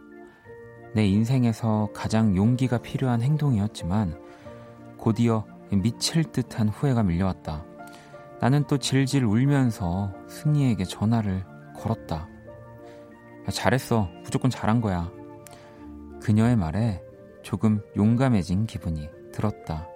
[0.93, 4.19] 내 인생에서 가장 용기가 필요한 행동이었지만
[4.97, 7.65] 곧이어 미칠 듯한 후회가 밀려왔다.
[8.39, 11.43] 나는 또 질질 울면서 승희에게 전화를
[11.75, 12.27] 걸었다.
[13.51, 14.10] 잘했어.
[14.23, 15.12] 무조건 잘한 거야.
[16.21, 17.01] 그녀의 말에
[17.41, 19.88] 조금 용감해진 기분이 들었다.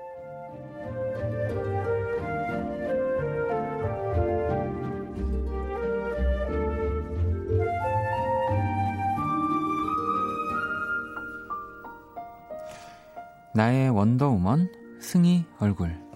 [13.53, 14.69] 나의 원더우먼
[15.01, 16.10] 승희 얼굴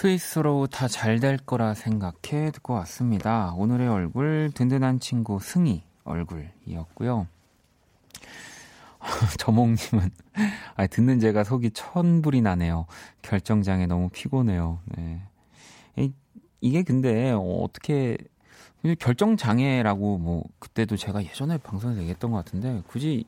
[0.00, 3.54] 스위스로 다 잘 될 거라 생각해 듣고 왔습니다.
[3.56, 7.26] 오늘의 얼굴 든든한 친구 승희 얼굴이었고요.
[9.38, 10.10] 저몽님은
[10.76, 12.84] 아, 듣는 제가 속이 천불이 나네요.
[13.22, 14.80] 결정장애 너무 피곤해요.
[14.84, 15.22] 네.
[16.60, 18.18] 이게 근데 어떻게
[18.98, 23.24] 결정장애라고 뭐 그때도 제가 예전에 방송에서 얘기했던 것 같은데 굳이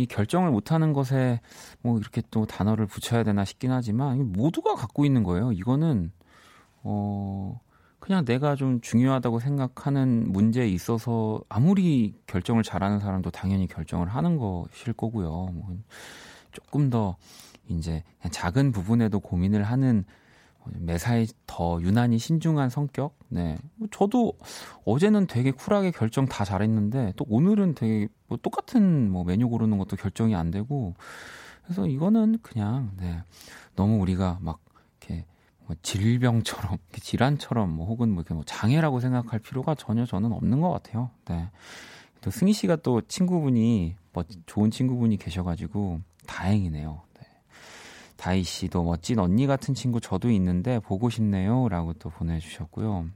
[0.00, 1.40] 이 결정을 못하는 것에
[1.82, 5.52] 뭐 이렇게 또 단어를 붙여야 되나 싶긴 하지만 모두가 갖고 있는 거예요.
[5.52, 6.10] 이거는
[6.82, 7.60] 어
[7.98, 14.94] 그냥 내가 좀 중요하다고 생각하는 문제에 있어서 아무리 결정을 잘하는 사람도 당연히 결정을 하는 것일
[14.94, 15.28] 거고요.
[15.52, 15.76] 뭐
[16.52, 17.16] 조금 더
[17.68, 20.04] 이제 작은 부분에도 고민을 하는
[20.66, 23.16] 매사에 더 유난히 신중한 성격.
[23.28, 23.58] 네.
[23.76, 24.34] 뭐 저도
[24.84, 29.96] 어제는 되게 쿨하게 결정 다 잘했는데 또 오늘은 되게 뭐 똑같은 뭐 메뉴 고르는 것도
[29.96, 30.94] 결정이 안 되고
[31.64, 33.22] 그래서 이거는 그냥 네.
[33.76, 34.60] 너무 우리가 막
[35.00, 35.24] 이렇게
[35.66, 40.70] 뭐 질병처럼 질환처럼 뭐 혹은 뭐 이렇게 뭐 장애라고 생각할 필요가 전혀 저는 없는 것
[40.70, 41.10] 같아요.
[41.26, 41.50] 네.
[42.20, 47.02] 또 승희 씨가 또 친구분이 뭐 좋은 친구분이 계셔가지고 다행이네요.
[48.20, 51.70] 다희 씨도 멋진 언니 같은 친구 저도 있는데 보고 싶네요.
[51.70, 53.06] 라고 또 보내주셨고요.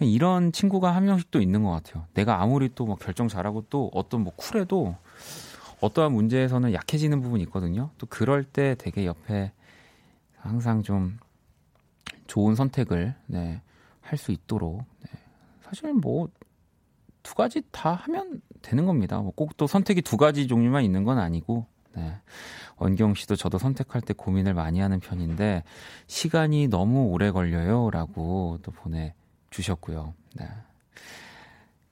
[0.00, 2.06] 이런 친구가 한 명씩 또 있는 것 같아요.
[2.14, 4.94] 내가 아무리 또 뭐 결정 잘하고 또 어떤 뭐 쿨해도
[5.80, 7.90] 어떠한 문제에서는 약해지는 부분이 있거든요.
[7.98, 9.50] 또 그럴 때 되게 옆에
[10.36, 11.18] 항상 좀
[12.28, 13.60] 좋은 선택을 네,
[14.00, 15.10] 할 수 있도록 네.
[15.62, 16.28] 사실 뭐
[17.24, 19.18] 두 가지 다 하면 되는 겁니다.
[19.20, 22.14] 뭐 꼭 또 선택이 두 가지 종류만 있는 건 아니고 네.
[22.76, 25.64] 원경 씨도 저도 선택할 때 고민을 많이 하는 편인데
[26.06, 27.90] 시간이 너무 오래 걸려요.
[27.90, 29.14] 라고 또 보내
[29.50, 30.14] 주셨고요.
[30.34, 30.48] 네.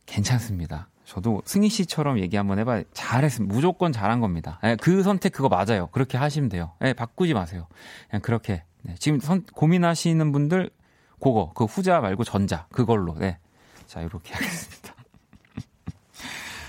[0.07, 0.89] 괜찮습니다.
[1.05, 2.83] 저도 승희 씨처럼 얘기 한번 해봐요.
[2.93, 3.55] 잘했습니다.
[3.55, 4.59] 무조건 잘한 겁니다.
[4.63, 5.89] 네, 그 선택 그거 맞아요.
[5.93, 6.73] 그렇게 하시면 돼요.
[6.81, 7.67] 네, 바꾸지 마세요.
[8.11, 8.65] 그냥 그렇게.
[8.83, 10.71] 네, 지금 선, 고민하시는 분들,
[11.21, 13.15] 그거, 그 후자 말고 전자, 그걸로.
[13.15, 13.39] 네.
[13.87, 14.86] 자, 이렇게 하겠습니다.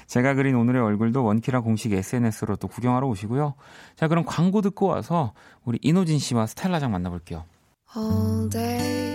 [0.08, 3.54] 제가 그린 오늘의 얼굴도 원키라 공식 SNS로 또 구경하러 오시고요.
[3.96, 7.46] 자, 그럼 광고 듣고 와서 우리 이노진 씨와 스텔라장 만나볼게요.
[7.96, 9.08] All day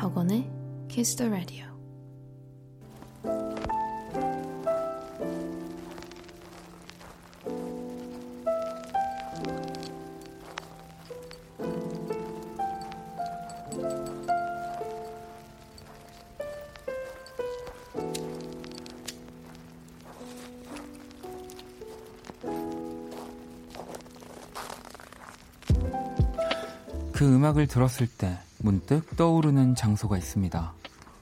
[0.00, 0.50] 박원의
[0.88, 1.69] Kiss the Radio
[27.50, 30.72] 음악을 들었을 때 문득 떠오르는 장소가 있습니다.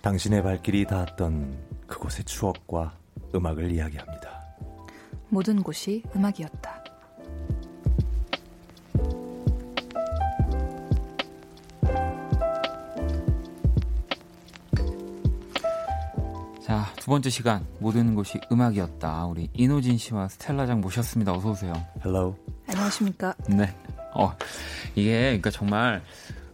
[0.03, 2.93] 당신의 발길이 닿았던 그곳의 추억과
[3.35, 4.29] 음악을 이야기합니다.
[5.31, 6.85] 모든 곳이 음악이었다.
[16.63, 19.25] 자, 두 번째 시간 모든 곳이 음악이었다.
[19.27, 21.33] 우리 이노진 씨와 스텔라장 모셨습니다.
[21.33, 21.73] 어서 오세요.
[22.05, 22.37] Hello.
[22.67, 23.35] 안녕하십니까?
[23.49, 23.75] 네.
[24.15, 24.37] 어,
[24.99, 26.03] 이게 그러니까 정말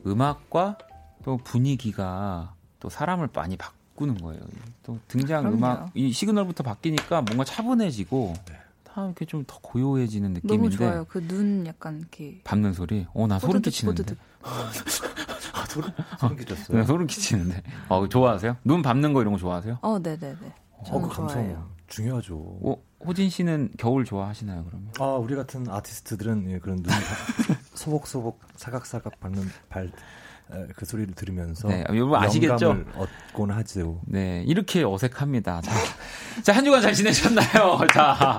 [0.07, 0.79] 음악과
[1.25, 4.41] 또 분위기가 또 사람을 많이 바꾸는 거예요.
[4.83, 5.57] 또 등장 그럼요.
[5.57, 8.55] 음악 이 시그널부터 바뀌니까 뭔가 차분해지고 네.
[8.85, 11.05] 다 이렇게 좀 더 고요해지는 느낌인데 너무 좋아요.
[11.07, 13.07] 그 눈 약간 이렇게 밟는 소리.
[13.15, 14.15] 어, 나 소름 끼치는데.
[14.45, 16.77] 아, 소름, 소름 끼쳤어요.
[16.79, 17.63] 네, 소름 끼치는데.
[17.89, 18.57] 어, 좋아하세요?
[18.65, 19.79] 눈 밟는 거 이런 거 좋아하세요?
[19.81, 20.53] 어, 네, 네, 네.
[20.91, 22.37] 어, 그 감성 중요하죠.
[22.37, 22.74] 어,
[23.07, 24.91] 호진 씨는 겨울 좋아하시나요, 그러면?
[24.99, 26.93] 아, 우리 같은 아티스트들은 예, 그런 눈
[27.75, 29.91] 소복소복 사각사각 밟는 발
[30.77, 32.85] 그 소리를 들으면서 네, 여러분 아시겠죠?
[32.97, 34.01] 얻곤 하죠.
[34.07, 35.63] 네, 이렇게 어색합니다.
[35.63, 35.73] 자,
[36.43, 37.79] 자, 한 주간 잘 지내셨나요?
[37.93, 38.39] 자,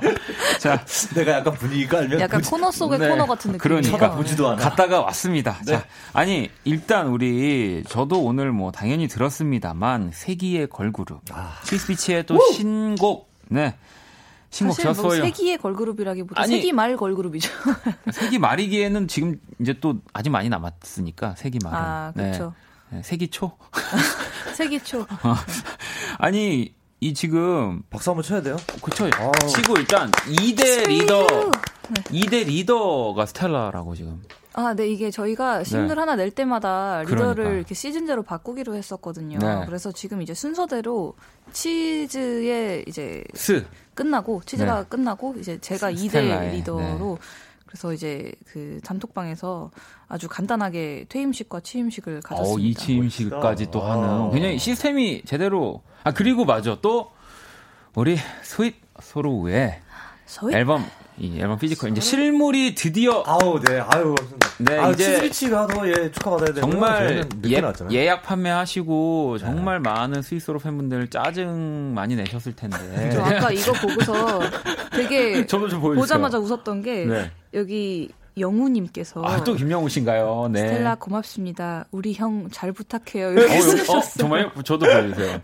[0.60, 3.58] 자, 내가 약간 분위기가 알면 약간 보지, 코너 속의 네, 코너 같은 느낌.
[3.60, 4.62] 그러니까 보지도 않아.
[4.62, 5.58] 갔다가 왔습니다.
[5.66, 5.74] 네.
[5.74, 11.58] 자, 아니 일단 우리 저도 오늘 뭐 당연히 들었습니다만 세기의 걸그룹 아.
[11.64, 12.52] 스위스비치의 또 오!
[12.54, 13.76] 신곡 네.
[14.56, 17.52] 신곡 사실 뭐 세기의 걸그룹이라기보다 아니, 세기 말 걸그룹이죠.
[18.14, 21.78] 세기 말이기에는 지금 이제 또 아직 많이 남았으니까 세기 말은.
[21.78, 22.54] 아, 그렇죠.
[22.90, 22.98] 네.
[22.98, 23.04] 네.
[23.04, 23.52] 세기 초.
[24.56, 25.06] 세기 초.
[26.20, 28.56] 아니 이 지금 박수 한번 쳐야 돼요?
[28.82, 29.08] 그쵸.
[29.08, 29.46] 아.
[29.46, 31.52] 치고 일단 2대 리더,
[32.14, 34.24] 2대 리더가 스텔라라고 지금.
[34.58, 36.00] 아, 네, 이게 저희가 싱글 네.
[36.00, 37.58] 하나 낼 때마다 리더를 그러니까.
[37.58, 39.38] 이렇게 시즌제로 바꾸기로 했었거든요.
[39.38, 39.66] 네.
[39.66, 41.14] 그래서 지금 이제 순서대로
[41.52, 43.66] 치즈의 이제 스.
[43.94, 44.86] 끝나고 치즈가 네.
[44.88, 47.18] 끝나고 이제 제가 2대 리더로
[47.66, 49.72] 그래서 이제 그 단톡방에서
[50.08, 52.56] 아주 간단하게 퇴임식과 취임식을 가졌습니다.
[52.56, 57.12] 어, 이 취임식까지 또 하는 굉장히 시스템이 제대로 아 그리고 맞아 또
[57.94, 59.82] 우리 스윗 소로우의
[60.54, 60.86] 앨범
[61.18, 64.14] 이 앨범 physical 이제 실물이 드디어 아우 네 아유
[64.60, 67.26] 네 아, 이제 스위치가 더 예 축하받아야 되는 정말
[67.92, 69.90] 예, 약 판매하시고 정말 네.
[69.90, 74.42] 많은 스위스로 팬분들 짜증 많이 내셨을 텐데 저 아까 이거 보고서
[74.92, 77.32] 되게 저도 좀 보자마자 웃었던 게 네.
[77.54, 80.50] 여기 영우님께서 아, 또 김영우 씨인가요?
[80.52, 80.60] 네.
[80.68, 81.86] 스텔라 고맙습니다.
[81.92, 83.32] 우리 형 잘 부탁해요.
[83.32, 83.98] 이렇게 어, 쓰셨어요.
[83.98, 84.52] 어, 정말요?
[84.66, 85.42] 저도 보여주세요.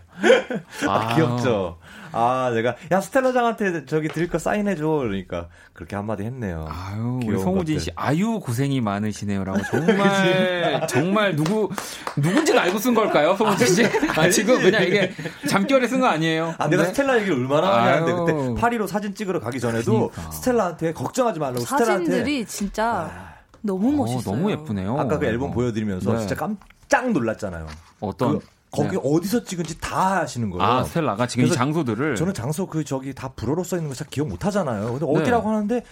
[0.86, 1.78] 아, 귀엽죠.
[2.12, 4.86] 아, 내가 야 스텔라장한테 저기 드릴 거 사인해 줘.
[4.86, 6.66] 그러니까 그렇게 한마디 했네요.
[6.68, 11.70] 아유, 우리 송우진 씨 아유 고생이 많으시네요라고 정말 정말 누구
[12.16, 13.84] 누군지는 알고 쓴 걸까요, 송우진 씨?
[14.16, 15.12] 아, 지금 그냥 이게
[15.48, 16.54] 잠결에 쓴 거 아니에요?
[16.58, 16.88] 아, 내가 네?
[16.90, 20.30] 스텔라 얘기를 얼마나 많이 하는데 그때 파리로 사진 찍으러 가기 전에도 그러니까.
[20.32, 24.32] 스텔라한테 걱정하지 말라고 사진들이 스텔라한테 진짜 아, 너무 멋있어요.
[24.34, 24.98] 어, 너무 예쁘네요.
[24.98, 26.18] 아까 그 앨범 보여드리면서 네.
[26.20, 27.66] 진짜 깜짝 놀랐잖아요.
[28.00, 29.00] 어떤 그 거기 네.
[29.04, 30.64] 어디서 찍은지 다 아시는 거예요.
[30.64, 34.08] 아, 스텔라가 지금 이 장소들을 저는 장소 그 저기 다 불어로 써 있는 거 잘
[34.08, 34.98] 기억 못 하잖아요.
[34.98, 35.54] 근데 어디라고 네.
[35.54, 35.84] 하는데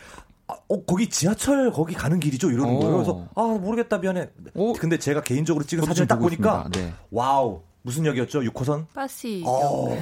[0.49, 2.79] 아, 어, 거기 지하철 거기 가는 길이죠 이러는 오.
[2.81, 2.95] 거예요.
[2.97, 4.31] 그래서 아 모르겠다 미안해.
[4.55, 4.73] 오.
[4.73, 6.93] 근데 제가 개인적으로 찍은 사진을 딱 보니까 네.
[7.11, 8.41] 와우 무슨 역이었죠?
[8.41, 8.87] 6호선?
[8.95, 9.43] 빠시.
[9.47, 9.97] 어.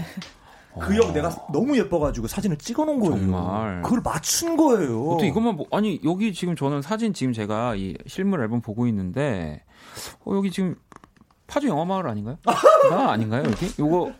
[0.80, 3.18] 그역 내가 너무 예뻐가지고 사진을 찍어놓은 거예요.
[3.18, 3.82] 정말.
[3.82, 5.16] 그걸 맞춘 거예요.
[5.18, 9.64] 또 이것만 보, 아니 여기 지금 저는 사진 지금 제가 이 실물 앨범 보고 있는데
[10.24, 10.76] 어, 여기 지금
[11.48, 12.38] 파주 영화 마을 아닌가요?
[12.92, 13.42] 아, 아닌가요?
[13.44, 13.72] 여기?
[13.78, 14.12] 요거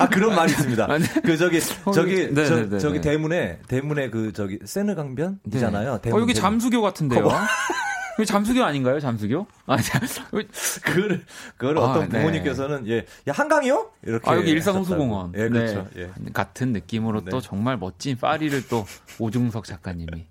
[0.00, 0.84] 아 그런 말이 있습니다.
[0.90, 1.04] 아, 네.
[1.22, 3.10] 그 저기 저기 네, 저, 네, 네, 저기 네.
[3.10, 6.00] 대문에 대문에 그 저기 세느 강변이잖아요.
[6.02, 6.12] 네.
[6.12, 7.28] 어 여기 잠수교 같은데요.
[8.20, 9.00] 이 잠수교 아닌가요?
[9.00, 9.46] 잠수교?
[9.66, 9.76] 아,
[10.82, 11.24] 그걸
[11.56, 13.90] 그걸 아, 어떤 부모님께서는 예, 야 한강이요?
[14.04, 15.32] 이렇게 아 여기 일산호수공원.
[15.36, 15.86] 예, 그렇죠.
[15.96, 16.10] 예.
[16.32, 18.86] 같은 느낌으로 또 정말 멋진 파리를 또
[19.18, 20.26] 오중석 작가님이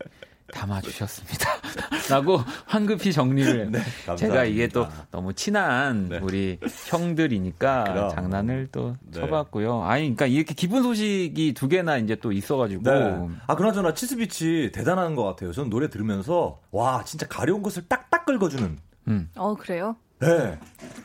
[0.53, 1.49] 담아주셨습니다.
[2.09, 3.71] 라고 황급히 정리를.
[3.71, 3.79] 네,
[4.17, 6.19] 제가 이게 또 너무 친한 네.
[6.21, 8.09] 우리 형들이니까 그럼.
[8.09, 9.19] 장난을 또 네.
[9.19, 9.83] 쳐봤고요.
[9.83, 12.83] 아니, 그러니까 이렇게 기쁜 소식이 두 개나 이제 또 있어가지고.
[12.83, 13.27] 네.
[13.47, 15.51] 아, 그나저나 치스비치 대단한 것 같아요.
[15.51, 18.77] 저는 노래 들으면서 와, 진짜 가려운 것을 딱딱 긁어주는.
[19.07, 19.29] 음.
[19.35, 19.95] 어, 그래요?
[20.19, 20.57] 네.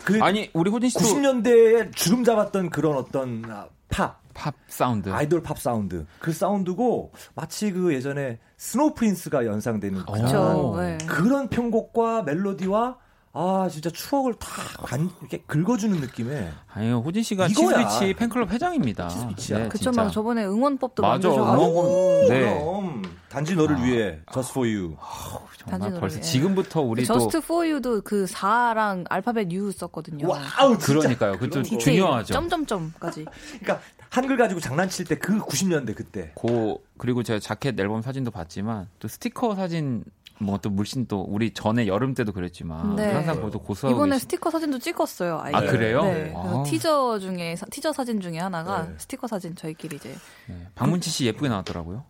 [0.05, 3.43] 그 아니, 우리 호진 씨도 90년대에 주름 잡았던 그런 어떤
[3.89, 4.21] 팝.
[4.39, 5.11] 팝 사운드.
[5.11, 6.07] 아이돌 팝 사운드.
[6.21, 10.99] 그 사운드고 마치 그 예전에 Snow Prince가 연상되는 그쵸, 네.
[11.07, 12.97] 그런 편곡과 멜로디와
[13.33, 14.49] 아 진짜 추억을 다
[14.85, 19.09] 간, 이렇게 긁어주는 느낌에 아니요 호진 씨가 치스비치 팬클럽 회장입니다.
[19.09, 19.59] 치스비치야.
[19.59, 24.69] 네, 그쵸 막 저번에 응원법도 맞아 응원법 네 그럼 단지 너를 아, 위해 Just for
[24.69, 26.23] You 아, 정말 벌써 위해.
[26.23, 30.29] 지금부터 우리 그 Just for You도 그 4랑 알파벳 U 썼거든요.
[30.29, 31.33] wow 그러니까요.
[31.39, 32.33] 그것도 중요하죠.
[32.35, 33.27] 점점점까지.
[33.61, 36.33] 그러니까 한글 가지고 장난칠 때 그 90년대 그때.
[36.35, 40.05] 고 그리고 제가 자켓 앨범 사진도 봤지만 또 스티커 사진
[40.41, 43.13] 뭐또 물씬 또 우리 전에 여름 때도 그랬지만 네.
[43.13, 44.21] 항상 그래도 고서 이번에 계신...
[44.21, 45.41] 스티커 사진도 찍었어요.
[45.43, 45.55] 아예.
[45.55, 46.03] 아 그래요?
[46.03, 46.33] 네.
[46.35, 46.63] 아.
[46.65, 48.95] 티저 중에 티저 사진 중에 하나가 네.
[48.99, 50.15] 스티커 사진 저희끼리 이제.
[50.47, 50.67] 네.
[50.77, 52.05] 박문치 씨 예쁘게 나왔더라고요.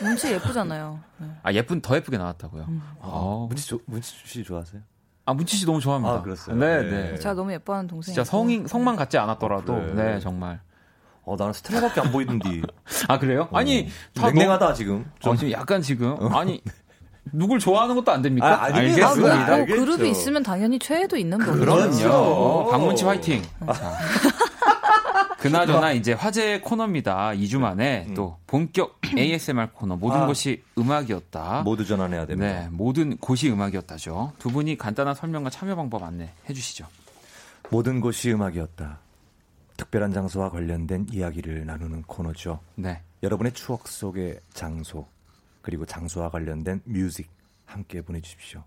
[0.00, 1.00] 문치 예쁘잖아요.
[1.18, 1.26] 네.
[1.42, 2.64] 아 예쁜 더 예쁘게 나왔다고요.
[2.68, 2.82] 음.
[3.00, 4.82] 아, 문치 문치 씨 좋아하세요?
[5.24, 6.14] 아 문치 씨 너무 좋아합니다.
[6.14, 6.56] 아 그렇어요.
[6.56, 7.18] 네, 네.
[7.18, 8.14] 제가 너무 예뻐하는 동생.
[8.14, 10.60] 진짜 성인 성만 같지 않았더라도 아, 네 정말.
[11.24, 12.62] 어, 나는 스텔라밖에 안 보이던데.
[13.08, 13.48] 아, 그래요?
[13.52, 13.56] 어.
[13.56, 13.88] 아니,
[14.20, 14.76] 냉랭하다, 너무...
[14.76, 15.10] 지금.
[15.20, 15.32] 좀.
[15.32, 16.16] 어, 지금 약간 지금.
[16.18, 16.28] 어.
[16.36, 16.60] 아니,
[17.32, 18.46] 누굴 좋아하는 것도 안 됩니까?
[18.46, 19.52] 아, 알겠습니다.
[19.52, 21.58] 아, 뭐, 그룹이 있으면 당연히 최애도 있는 거죠.
[21.58, 22.08] 그럼요.
[22.12, 23.42] 어, 박문치 화이팅.
[23.72, 23.92] 자.
[25.42, 27.32] 그나저나 이제 화제 코너입니다.
[27.32, 28.14] 2주 만에 음.
[28.14, 31.62] 또 본격 ASMR 코너 모든 아, 것이 음악이었다.
[31.62, 32.60] 모두 전환해야 됩니다.
[32.62, 34.34] 네, 모든 곳이 음악이었다죠.
[34.38, 36.86] 두 분이 간단한 설명과 참여 방법 안내해 주시죠.
[37.70, 38.98] 모든 곳이 음악이었다.
[39.76, 42.60] 특별한 장소와 관련된 이야기를 나누는 코너죠.
[42.76, 43.02] 네.
[43.22, 45.06] 여러분의 추억 속의 장소
[45.60, 47.28] 그리고 장소와 관련된 뮤직
[47.64, 48.62] 함께 보내주십시오.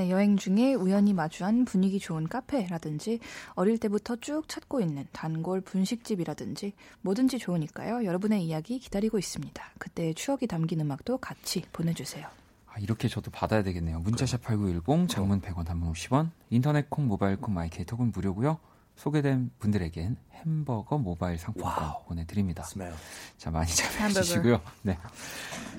[0.00, 3.20] 네, 여행 중에 우연히 마주한 분위기 좋은 카페라든지
[3.50, 6.72] 어릴 때부터 쭉 찾고 있는 단골 분식집이라든지
[7.02, 8.06] 뭐든지 좋으니까요.
[8.06, 9.62] 여러분의 이야기 기다리고 있습니다.
[9.78, 12.26] 그때의 추억이 담긴 음악도 같이 보내주세요.
[12.68, 13.98] 아, 이렇게 저도 받아야 되겠네요.
[14.00, 18.58] 문자샵 8910, 장문 100원, 단문 50원, 인터넷 콩, 모바일 콩, 마이케이 톡은 무료고요.
[18.96, 22.04] 소개된 분들에겐 햄버거 모바일 상품권 wow.
[22.06, 22.62] 보내드립니다.
[22.62, 22.90] smell.
[23.36, 24.62] 자 많이 참여해 주시고요.
[24.80, 24.96] 네.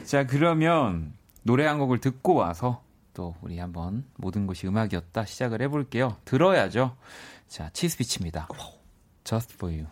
[0.05, 1.11] 자 그러면
[1.41, 2.83] 노래 한 곡을 듣고 와서
[3.13, 6.15] 또 우리 한번 모든 곳이 음악이었다 시작을 해볼게요.
[6.25, 6.95] 들어야죠.
[7.47, 8.47] 자 치스비치입니다.
[9.23, 9.87] Just for you.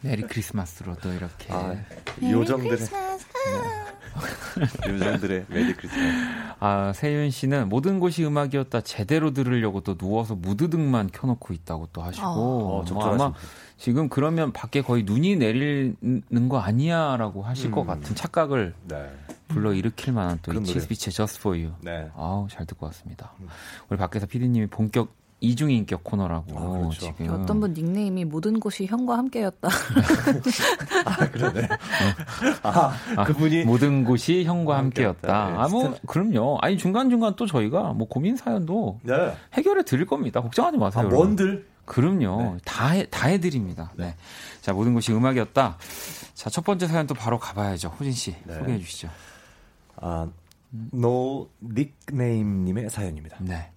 [0.00, 1.74] 메리 크리스마스로 또 이렇게 아,
[2.22, 2.78] 요정들의
[4.86, 6.54] 요정들의 메리 크리스마스.
[6.60, 12.26] 아 세윤 씨는 모든 곳이 음악이었다 제대로 들으려고 또 누워서 무드등만 켜놓고 있다고 또 하시고
[12.26, 13.32] 어, 뭐 아마
[13.78, 17.70] 지금 그러면 밖에 거의 눈이 내리는 거 아니야라고 하실 음.
[17.72, 19.10] 것 같은 착각을 네.
[19.54, 21.74] 불러 일으킬 만한 또이 치스비치의 Just For You.
[21.80, 22.10] 네.
[22.16, 23.32] 아우 잘 듣고 왔습니다.
[23.40, 23.48] 음.
[23.88, 27.00] 우리 밖에서 피디님이 본격 이중인격 코너라고 아, 그렇죠.
[27.00, 29.68] 지금 어떤 분 닉네임이 모든 곳이 형과 함께였다.
[31.04, 31.68] 아 그러네.
[32.62, 35.50] 아, 아, 그분이 모든 곳이 형과 함께였다.
[35.50, 36.58] 네, 아뭐 그럼요.
[36.62, 39.36] 아니 중간 중간 또 저희가 뭐 고민 사연도 네.
[39.52, 40.40] 해결해 드릴 겁니다.
[40.40, 41.06] 걱정하지 마세요.
[41.06, 41.66] 아, 뭔들?
[41.84, 42.54] 그럼요.
[42.54, 42.56] 네.
[42.64, 43.92] 다, 해, 다 해드립니다.
[43.96, 44.16] 네.
[44.62, 45.76] 자, 모든 것이 음악이었다.
[46.32, 47.88] 자, 첫 번째 사연 또 바로 가봐야죠.
[48.00, 48.54] 호진 씨, 네.
[48.54, 49.10] 소개해 주시죠.
[50.06, 50.30] 아,
[50.92, 53.38] 노 닉네임님의 사연입니다.
[53.40, 53.70] 네.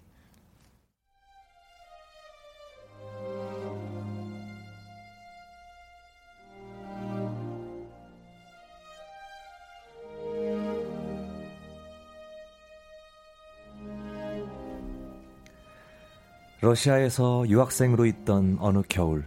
[16.60, 19.24] 러시아에서 유학생으로 있던 어느 겨울,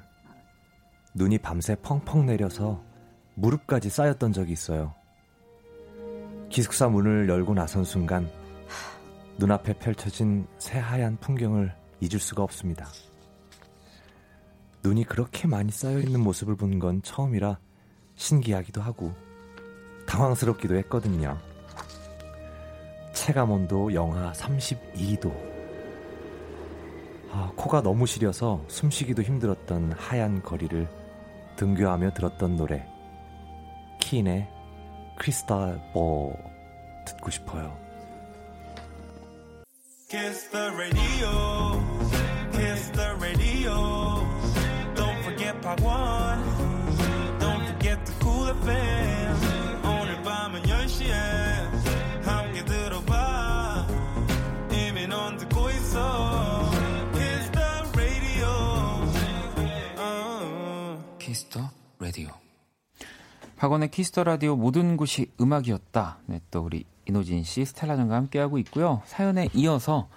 [1.15, 2.83] 눈이 밤새 펑펑 내려서
[3.33, 5.00] 무릎까지 쌓였던 적이 있어요.
[6.51, 8.29] 기숙사 문을 열고 나선 순간,
[9.37, 12.87] 눈앞에 펼쳐진 새하얀 풍경을 잊을 수가 없습니다.
[14.83, 17.57] 눈이 그렇게 많이 쌓여 있는 모습을 본 건 처음이라
[18.15, 19.13] 신기하기도 하고
[20.07, 21.37] 당황스럽기도 했거든요.
[23.13, 25.31] 체감 온도 영하 32도.
[27.31, 30.89] 아, 코가 너무 시려서 숨쉬기도 힘들었던 하얀 거리를
[31.55, 32.85] 등교하며 들었던 노래
[34.01, 34.60] 키인의
[35.21, 36.35] 크리스탈 뭐
[37.05, 37.77] 듣고 싶어요.
[40.09, 41.79] Kiss the radio.
[42.51, 44.25] Kiss the radio.
[44.95, 46.40] Don't forget Pop 1.
[63.61, 66.17] 박원의 Kiss the Radio 모든 곳이 음악이었다.
[66.25, 69.03] 네, 또 우리 이노진 씨, 스텔라장과 함께하고 있고요.
[69.05, 70.09] 사연에 이어서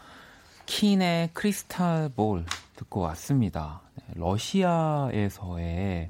[0.64, 3.82] 킨의 Crystal Ball 듣고 왔습니다.
[3.96, 6.08] 네, 러시아에서의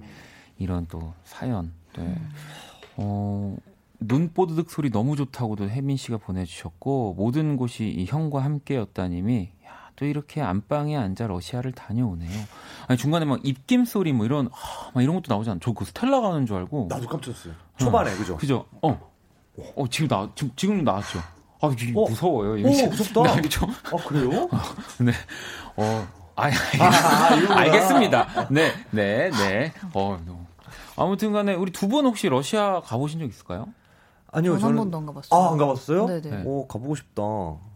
[0.58, 1.72] 이런 또 사연.
[1.98, 2.16] 네.
[2.98, 3.56] 어,
[3.98, 9.50] 눈뽀드득 소리 너무 좋다고도 혜민 씨가 보내주셨고 모든 곳이 이 형과 함께였다님이
[9.96, 12.30] 또 이렇게 안방에 앉아 러시아를 다녀오네요.
[12.88, 15.60] 아니 중간에 막 입김 소리 뭐 이런 아, 막 이런 것도 나오지 않아.
[15.62, 16.86] 저그 스텔라 가는 줄 알고.
[16.90, 17.54] 나도 깜짝 놀랐어요.
[17.76, 18.36] 초반에 어, 그죠?
[18.36, 18.64] 그죠?
[18.82, 19.00] 어.
[19.76, 21.20] 어 지금 나 지금 지금 나왔죠.
[21.60, 22.08] 아 이게 어?
[22.08, 22.56] 무서워요.
[22.58, 23.22] 이거 어, 무섭다.
[23.40, 23.70] 나 좀...
[23.70, 24.48] 아 그래요?
[24.50, 24.58] 어,
[24.98, 25.12] 네.
[25.76, 26.06] 어.
[26.36, 28.48] 아, 아, 알겠습니다.
[28.50, 29.72] 네, 네, 네.
[29.94, 30.18] 어,
[30.96, 33.68] 아무튼 간에 우리 두 분 혹시 러시아 가보신 적 있을까요?
[34.32, 35.40] 아니요, 저는 한 번도 안 가봤어요.
[35.40, 36.06] 아, 안 가봤어요?
[36.08, 36.42] 네네.
[36.44, 37.22] 오, 가보고 싶다.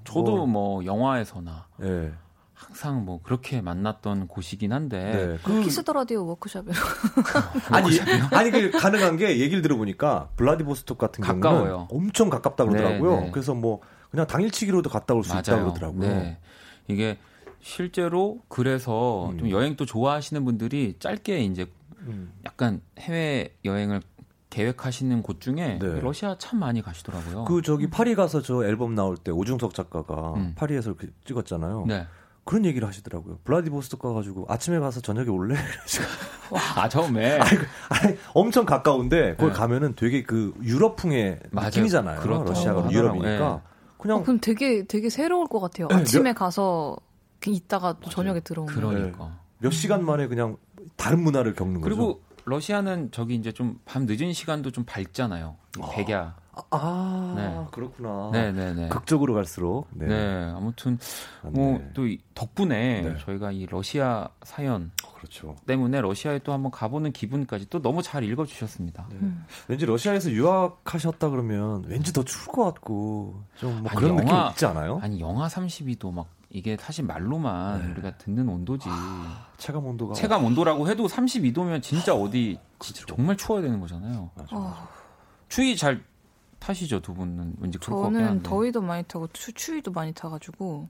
[0.09, 0.47] 저도 어.
[0.47, 2.13] 뭐 영화에서나 네.
[2.55, 5.39] 항상 뭐 그렇게 만났던 곳이긴 한데 네.
[5.45, 6.75] 그 Kiss the Radio 워크숍이요.
[7.71, 8.01] 아니
[8.33, 11.63] 아니 그 가능한 게 얘기를 들어보니까 블라디보스톡 같은 가까워요.
[11.63, 13.17] 경우는 엄청 가깝다 그러더라고요.
[13.21, 13.31] 네, 네.
[13.31, 13.81] 그래서 뭐
[14.11, 16.09] 그냥 당일치기로도 갔다 올 수 있다 그러더라고요.
[16.09, 16.39] 네.
[16.89, 17.19] 이게
[17.61, 19.39] 실제로 그래서 음.
[19.39, 21.67] 좀 여행 또 좋아하시는 분들이 짧게 이제
[22.01, 22.33] 음.
[22.47, 24.01] 약간 해외 여행을
[24.59, 26.01] 계획하시는 곳 중에 네.
[26.01, 27.45] 러시아 참 많이 가시더라고요.
[27.45, 30.55] 그 저기 파리 가서 저 앨범 나올 때 오중석 작가가 음.
[30.57, 31.85] 파리에서 이렇게 찍었잖아요.
[31.87, 32.07] 네.
[32.45, 33.39] 그런 얘기를 하시더라고요.
[33.45, 35.55] 블라디보스토크 가가지고 아침에 가서 저녁에 올래?
[36.77, 37.59] 아 처음에 아니,
[37.91, 39.59] 아니, 엄청 가까운데 거기 네.
[39.59, 41.69] 가면은 되게 그 유럽풍의 맞아요.
[41.69, 42.21] 느낌이잖아요.
[42.21, 42.45] 그렇죠.
[42.45, 43.61] 러시아가 유럽이니까 네.
[43.99, 45.87] 그냥 어, 그럼 되게 되게 새로울 것 같아요.
[45.89, 46.39] 네, 아침에 몇...
[46.39, 46.97] 가서
[47.47, 48.75] 있다가 또 저녁에 들어오는.
[48.75, 49.31] 그러니까 네.
[49.59, 50.57] 몇 시간 만에 그냥
[50.97, 52.19] 다른 문화를 겪는 그리고 거죠.
[52.19, 55.57] 그리고 러시아는 저기 이제 좀 밤 늦은 시간도 좀 밝잖아요.
[55.81, 55.91] 아.
[55.91, 56.35] 백야.
[56.71, 57.67] 아, 네.
[57.71, 58.31] 그렇구나.
[58.33, 58.89] 네네네.
[58.89, 59.87] 극적으로 갈수록.
[59.93, 60.07] 네.
[60.09, 60.99] 네 아무튼
[61.43, 62.03] 뭐 또
[62.35, 63.17] 덕분에 네.
[63.25, 65.55] 저희가 이 러시아 사연 어, 그렇죠.
[65.67, 69.07] 때문에 러시아에 또 한번 가보는 기분까지 또 너무 잘 읽어주셨습니다.
[69.11, 69.17] 네.
[69.23, 69.45] 음.
[69.69, 74.99] 왠지 러시아에서 유학하셨다 그러면 왠지 더 추울 것 같고 좀뭐 그런 영하, 느낌 있지 않아요?
[75.01, 77.93] 아니 영하 32도 막 이게 사실 말로만 네.
[77.93, 78.89] 우리가 듣는 온도지.
[78.91, 82.59] 아, 체감 온도가 체감 온도라고 해도 32도면 진짜 어디
[83.07, 84.31] 정말 추워야 되는 거잖아요.
[84.35, 84.57] 맞아, 맞아.
[84.57, 84.89] 어.
[85.49, 86.03] 추위 잘
[86.59, 90.89] 타시죠 두 분은 왠지 저는 더위도 많이 타고 추, 추위도 많이 타가지고.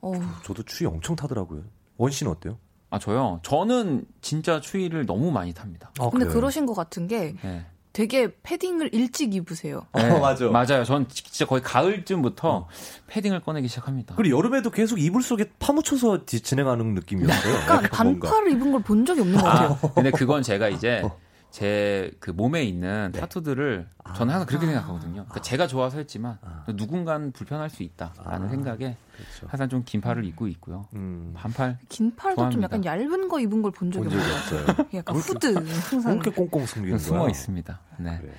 [0.00, 0.12] 어
[0.44, 1.62] 저도 추위 엄청 타더라고요.
[1.96, 2.58] 원 씨는 어때요?
[2.90, 3.40] 아 저요.
[3.42, 5.90] 저는 진짜 추위를 너무 많이 탑니다.
[5.98, 6.34] 아, 근데 그래요?
[6.34, 7.66] 그러신 것 같은 게 네.
[7.94, 9.86] 되게 패딩을 일찍 입으세요.
[9.94, 10.48] 네, 어, 맞아.
[10.48, 10.82] 맞아요.
[10.84, 12.68] 전 진짜 거의 가을쯤부터 어.
[13.06, 14.16] 패딩을 꺼내기 시작합니다.
[14.16, 17.54] 그리고 여름에도 계속 이불 속에 파묻혀서 진행하는 느낌이었어요.
[17.54, 19.78] 약간 반팔을 입은 걸 본 적이 없는 것 같아요.
[19.80, 21.16] 아, 근데 그건 제가 이제 어.
[21.54, 23.20] 제 그 몸에 있는 네.
[23.20, 23.86] 타투들을
[24.16, 24.70] 저는 항상 그렇게 아.
[24.70, 25.12] 생각하거든요.
[25.12, 25.40] 그러니까 아.
[25.40, 26.64] 제가 좋아서 했지만 아.
[26.66, 28.50] 누군가는 불편할 수 있다라는 아.
[28.50, 29.46] 생각에 그렇죠.
[29.46, 30.88] 항상 좀 긴 팔을 입고 있고요.
[30.94, 31.32] 음.
[31.36, 31.78] 반팔.
[31.88, 32.50] 긴 팔도 좋아합니다.
[32.56, 34.64] 좀 약간 얇은 거 입은 걸 본 적이 없어요.
[34.94, 36.18] 약간 후드 항상.
[36.18, 37.80] 그렇게 꽁꽁 숨기는 숨어 있습니다.
[37.98, 38.18] 네.
[38.20, 38.32] 그래.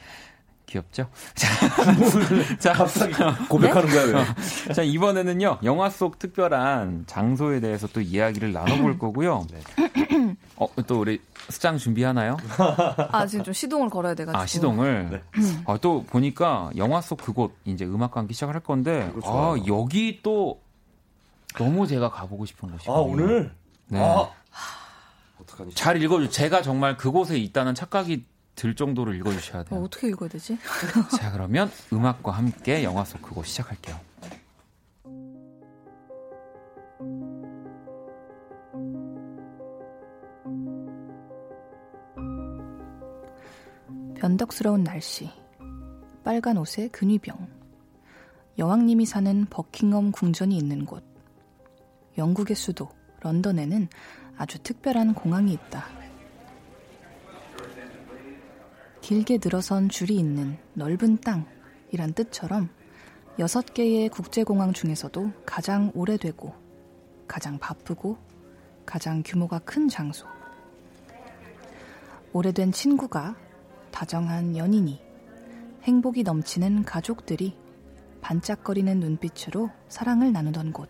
[0.66, 1.08] 귀엽죠?
[2.60, 3.14] 자, 갑자기
[3.48, 4.26] 고백하는 거야,
[4.68, 4.74] 왜?
[4.74, 9.46] 자, 이번에는요, 영화 속 특별한 장소에 대해서 또 이야기를 나눠볼 거고요.
[9.52, 10.36] 네.
[10.58, 12.38] 어, 또 우리 수장 준비하나요?
[13.12, 14.42] 아, 지금 좀 시동을 걸어야 돼가지고.
[14.42, 15.10] 아, 시동을?
[15.10, 15.64] 네.
[15.66, 20.62] 아, 또 보니까 영화 속 그곳, 이제 음악과 함께 시작을 할 건데, 아, 여기 또
[21.58, 22.96] 너무 제가 가보고 싶은 곳이에요.
[22.96, 23.52] 아, 오늘?
[23.88, 24.00] 네.
[24.02, 24.30] 아.
[25.42, 25.74] 어떡하니?
[25.74, 26.30] 잘 읽어줘.
[26.30, 28.26] 제가 정말 그곳에 있다는 착각이
[28.56, 29.80] 들 정도로 읽어주셔야 돼요.
[29.80, 30.58] 어, 어떻게 읽어야 되지?
[31.18, 34.00] 자, 그러면 음악과 함께 영화 속 그곳 시작할게요.
[44.26, 45.30] 변덕스러운 날씨,
[46.24, 47.48] 빨간 옷에 근위병,
[48.58, 51.04] 여왕님이 사는 버킹엄 궁전이 있는 곳,
[52.18, 53.88] 영국의 수도 런던에는
[54.36, 55.86] 아주 특별한 공항이 있다.
[59.02, 62.70] 길게 늘어선 줄이 있는 넓은 땅이란 뜻처럼
[63.38, 66.52] 여섯 개의 국제공항 중에서도 가장 오래되고
[67.28, 68.18] 가장 바쁘고
[68.88, 70.26] 가장 규모가 큰 장소.
[72.34, 73.45] 오래된 친구가
[73.96, 75.02] 다정한 연인이
[75.84, 77.58] 행복이 넘치는 가족들이
[78.20, 80.90] 반짝거리는 눈빛으로 사랑을 나누던 곳.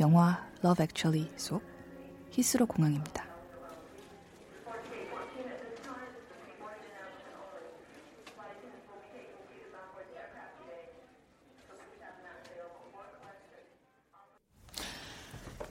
[0.00, 1.62] 영화 Love Actually 속
[2.32, 3.24] 히스로 공항입니다.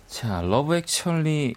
[0.08, 1.56] 자, Love Actually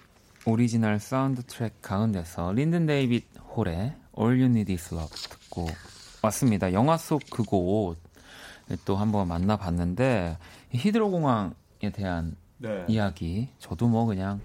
[0.49, 3.25] 오리지널 사운드 트랙 가운데서 린든 데이빗
[3.57, 3.75] 홀의
[4.17, 5.67] All You Need Is Love 듣고
[6.23, 6.73] 왔습니다.
[6.73, 7.97] 영화 속 그곳
[8.85, 10.39] 또 한번 만나봤는데
[10.71, 12.85] 히드로 공항에 대한 네.
[12.87, 14.41] 이야기 저도 뭐 그냥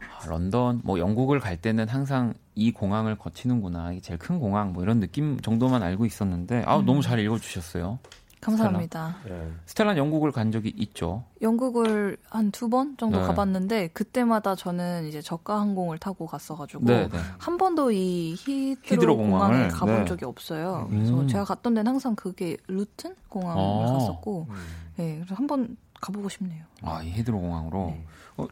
[0.00, 4.82] 아, 런던 뭐 영국을 갈 때는 항상 이 공항을 거치는구나 이게 제일 큰 공항 뭐
[4.82, 6.86] 이런 느낌 정도만 알고 있었는데 아 음.
[6.86, 7.98] 너무 잘 읽어주셨어요.
[8.42, 9.16] 감사합니다.
[9.22, 9.38] 스텔라.
[9.40, 9.50] 네.
[9.66, 11.24] 스텔라 영국을 간 적이 있죠.
[11.40, 13.26] 영국을 한 두 번 정도 네.
[13.26, 17.18] 가봤는데 그때마다 저는 이제 저가 항공을 타고 갔어가지고 네, 네.
[17.38, 20.04] 한 번도 이 히드로, 히드로 공항을 가본 네.
[20.04, 20.88] 적이 없어요.
[20.90, 20.98] 음.
[20.98, 23.92] 그래서 제가 갔던 데는 항상 그게 루튼 공항을 아.
[23.92, 24.54] 갔었고, 음.
[24.96, 26.64] 네, 그래서 한 번 가보고 싶네요.
[26.82, 27.94] 아, 이 히드로 공항으로.
[27.96, 28.04] 네.
[28.36, 28.46] 어,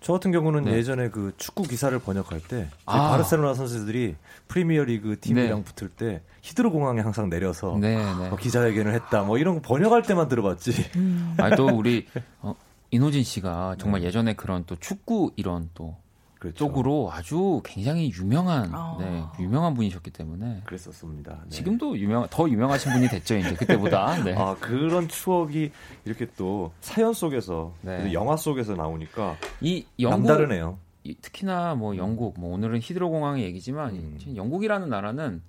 [0.00, 0.72] 저 같은 경우는 네.
[0.72, 3.10] 예전에 그 축구 기사를 번역할 때 아.
[3.10, 4.16] 바르셀로나 선수들이
[4.48, 5.64] 프리미어리그 팀이랑 네.
[5.64, 8.28] 붙을 때 히드로 공항에 항상 내려서 네, 네.
[8.28, 9.22] 어, 기자회견을 했다.
[9.22, 10.90] 뭐 이런 거 번역할 때만 들어봤지.
[10.96, 11.34] 음.
[11.38, 12.06] 아니 또 우리
[12.42, 12.54] 어,
[12.90, 14.08] 이노진 씨가 정말 네.
[14.08, 15.96] 예전에 그런 또 축구 이런 또
[16.38, 16.56] 그렇죠.
[16.56, 18.96] 쪽으로 아주 굉장히 유명한 아.
[19.00, 21.40] 네, 유명한 분이셨기 때문에 그랬었습니다.
[21.44, 21.48] 네.
[21.50, 24.22] 지금도 유명 더 유명하신 분이 됐죠 이제 그때보다.
[24.22, 24.34] 네.
[24.36, 25.72] 아 그런 추억이
[26.04, 28.12] 이렇게 또 사연 속에서 네.
[28.12, 30.78] 영화 속에서 나오니까 이 영국, 남다르네요.
[31.02, 34.18] 이, 특히나 뭐 영국 뭐 오늘은 히드로 공항의 얘기지만 음.
[34.36, 35.42] 영국이라는 나라는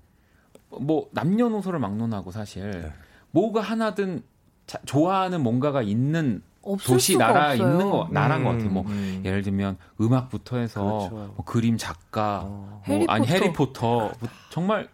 [0.70, 2.92] 뭐 남녀노소를 막론하고 사실 네.
[3.32, 4.24] 뭐가 하나든
[4.66, 6.42] 자, 좋아하는 뭔가가 있는
[6.84, 7.72] 도시 나라 없어요.
[7.72, 8.70] 있는 거 나라인 음, 것 같아요.
[8.70, 9.22] 뭐 음.
[9.26, 11.34] 예를 들면 음악부터 해서 그렇죠.
[11.36, 12.82] 뭐 그림 작가, 어.
[12.88, 14.12] 뭐 아니 해리포터 뭐
[14.50, 14.90] 정말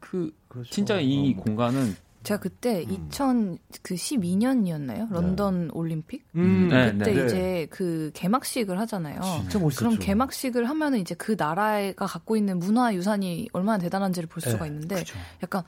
[0.00, 0.70] 그 그렇죠.
[0.70, 1.42] 진짜 이 어.
[1.42, 3.08] 공간은 제가 그때 음.
[3.10, 5.10] 2012년이었나요?
[5.10, 5.70] 런던 네.
[5.72, 6.24] 올림픽?
[6.34, 7.24] 음, 네, 그때 네.
[7.24, 9.20] 이제 그 개막식을 하잖아요.
[9.22, 9.86] 진짜 멋있었죠.
[9.86, 14.70] 그럼 개막식을 하면은 이제 그 나라가 갖고 있는 문화 유산이 얼마나 대단한지를 볼 수가 네,
[14.70, 15.16] 있는데 그렇죠.
[15.42, 15.62] 약간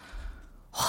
[0.73, 0.81] 와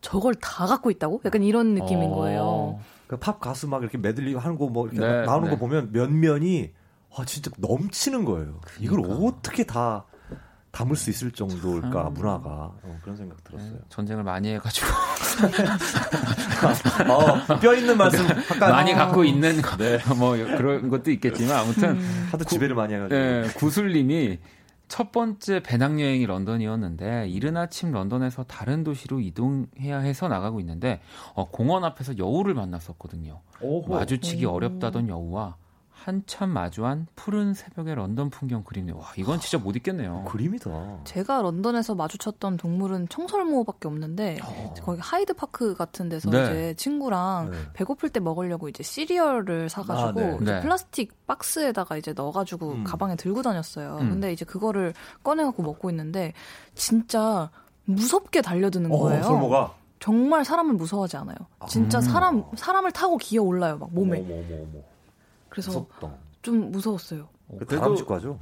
[0.00, 1.22] 저걸 다 갖고 있다고?
[1.24, 2.14] 약간 이런 느낌인 어.
[2.14, 2.80] 거예요.
[3.08, 5.50] 그팝 가수 막 이렇게 메들리 하는 거 뭐 이렇게 네, 나오는 네.
[5.50, 6.70] 거 보면 면면이
[7.16, 8.60] 아 진짜 넘치는 거예요.
[8.62, 8.70] 그러니까.
[8.80, 10.04] 이걸 어떻게 다
[10.70, 12.14] 담을 수 있을 정도일까 음.
[12.14, 13.72] 문화가 어, 그런 생각 들었어요.
[13.72, 14.86] 네, 전쟁을 많이 해가지고
[17.08, 18.26] 어, 뼈 있는 말씀
[18.60, 19.98] 많이 갖고 있는 네.
[20.16, 22.28] 뭐 그런 것도 있겠지만 아무튼 음.
[22.30, 24.38] 하도 지배를 많이 해가지고 네, 구슬님이
[24.88, 31.00] 첫 번째 배낭여행이 런던이었는데 이른 아침 런던에서 다른 도시로 이동해야 해서 나가고 있는데
[31.34, 33.40] 어, 공원 앞에서 여우를 만났었거든요.
[33.60, 33.94] 오호.
[33.94, 34.52] 마주치기 오.
[34.52, 35.56] 어렵다던 여우와
[36.04, 38.92] 한참 마주한 푸른 새벽의 런던 풍경 그림이네.
[38.92, 40.24] 와, 이건 진짜 못 잊겠네요.
[40.28, 41.00] 그림이다.
[41.04, 44.74] 제가 런던에서 마주쳤던 동물은 청설모밖에 없는데 어.
[44.80, 46.42] 거기 하이드 파크 같은 데서 네.
[46.42, 47.58] 이제 친구랑 네.
[47.74, 50.38] 배고플 때 먹으려고 이제 시리얼을 사가지고 아, 네.
[50.40, 50.60] 네.
[50.60, 52.84] 플라스틱 박스에다가 이제 넣어가지고 음.
[52.84, 53.98] 가방에 들고 다녔어요.
[54.00, 54.10] 음.
[54.10, 54.94] 근데 이제 그거를
[55.24, 56.32] 꺼내갖고 먹고 있는데
[56.74, 57.50] 진짜
[57.84, 59.22] 무섭게 달려드는 어, 거예요.
[59.24, 61.36] 청설모가 정말 사람을 무서워하지 않아요.
[61.68, 62.00] 진짜 아.
[62.00, 64.20] 사람 사람을 타고 기어 올라요 막 몸에.
[64.20, 64.97] 어머, 어머, 어머.
[65.62, 66.14] 그래서 무섭다.
[66.42, 67.28] 좀 무서웠어요.
[67.48, 68.38] 어, 다람쥐과죠?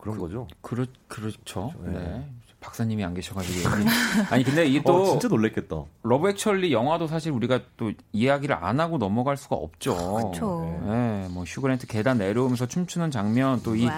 [0.00, 0.46] 그런 거죠.
[0.60, 1.72] 그, 그렇죠.
[1.84, 1.92] 네.
[1.92, 2.30] 네.
[2.60, 3.68] 박사님이 안 계셔가지고
[4.30, 5.84] 아니 근데 이게 또 어, 진짜 놀랬겠다.
[6.02, 9.94] Love Actually 영화도 사실 우리가 또 이야기를 안 하고 넘어갈 수가 없죠.
[10.16, 10.80] 그렇죠.
[10.86, 13.88] 네, 뭐 휴 그랜트 계단 내려오면서 춤추는 장면 또 이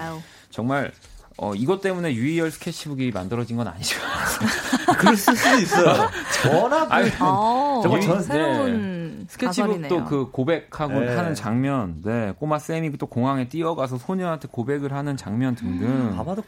[0.49, 0.91] 정말
[1.37, 3.97] 어, 이것 때문에 유희열 스케치북이 만들어진 건 아니죠.
[4.99, 6.09] 그럴 수도 있어요.
[6.61, 8.96] 워낙 아니, 아, 정말 전 새로운 네.
[9.27, 11.15] 스케치북도 그 고백하고 네.
[11.15, 15.87] 하는 장면, 네 꼬마 쌤이 또 공항에 뛰어가서 소녀한테 고백을 하는 장면 등등.
[15.87, 16.43] 음, 아마도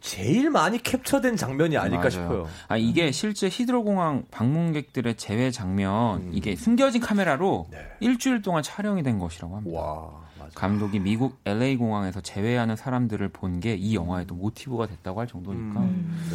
[0.00, 2.10] 제일 많이 캡처된 장면이 아닐까 맞아요.
[2.10, 2.48] 싶어요.
[2.68, 6.30] 아 이게 실제 히드로공항 방문객들의 제외 장면 음.
[6.32, 7.78] 이게 숨겨진 카메라로 네.
[8.00, 9.80] 일주일 동안 촬영이 된 것이라고 합니다.
[9.80, 10.10] 와,
[10.54, 15.80] 감독이 미국 LA 공항에서 제외하는 사람들을 본 게 이 영화에도 모티브가 됐다고 할 정도니까.
[15.80, 16.28] 음.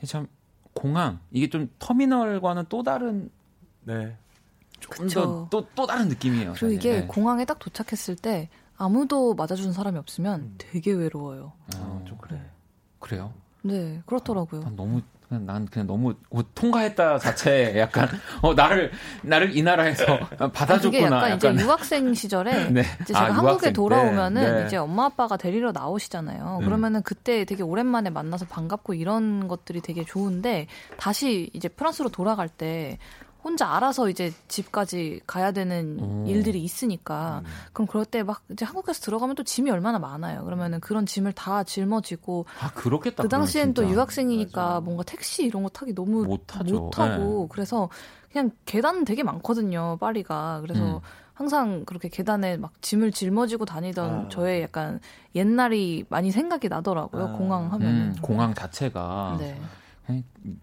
[0.00, 0.06] 네.
[0.06, 0.26] 참
[0.74, 3.30] 공항 이게 좀 터미널과는 또 다른
[3.84, 4.16] 네.
[4.80, 6.54] 좀더또또 또 다른 느낌이에요.
[6.56, 7.06] 그리고 이게 네.
[7.06, 10.54] 공항에 딱 도착했을 때 아무도 맞아주는 사람이 없으면 음.
[10.58, 11.52] 되게 외로워요.
[11.76, 12.40] 아, 좀 그래.
[12.98, 13.32] 그래요?
[13.62, 14.62] 네, 그렇더라고요.
[14.62, 18.08] 난 너무 그냥 난 그냥 너무 어, 통과했다 자체 약간
[18.42, 18.90] 어 나를
[19.22, 20.04] 나를 이 나라에서
[20.52, 21.06] 받아줬구나.
[21.06, 22.80] 아, 약간, 약간, 이제 유학생 시절에 네.
[23.02, 24.60] 이제 제가 아, 한국에 돌아오면은 네.
[24.60, 24.66] 네.
[24.66, 26.58] 이제 엄마 아빠가 데리러 나오시잖아요.
[26.60, 26.64] 음.
[26.64, 30.66] 그러면은 그때 되게 오랜만에 만나서 반갑고 이런 것들이 되게 좋은데
[30.96, 32.98] 다시 이제 프랑스로 돌아갈 때
[33.42, 36.26] 혼자 알아서 이제 집까지 가야 되는 오.
[36.28, 37.50] 일들이 있으니까 음.
[37.72, 40.44] 그럼 그럴 때 막 이제 한국에서 들어가면 또 짐이 얼마나 많아요.
[40.44, 43.22] 그러면은 그런 짐을 다 짊어지고 아 그렇겠다.
[43.22, 44.80] 그 당시엔 또 유학생이니까 맞아.
[44.80, 46.74] 뭔가 택시 이런 거 타기 너무 못하죠.
[46.74, 47.46] 못하고 네.
[47.50, 47.88] 그래서
[48.30, 49.96] 그냥 계단 되게 많거든요.
[50.00, 51.00] 파리가 그래서 음.
[51.34, 54.28] 항상 그렇게 계단에 막 짐을 짊어지고 다니던 아.
[54.28, 55.00] 저의 약간
[55.34, 57.24] 옛날이 많이 생각이 나더라고요.
[57.24, 57.32] 아.
[57.32, 59.58] 공항 하면은 음, 공항 자체가 네.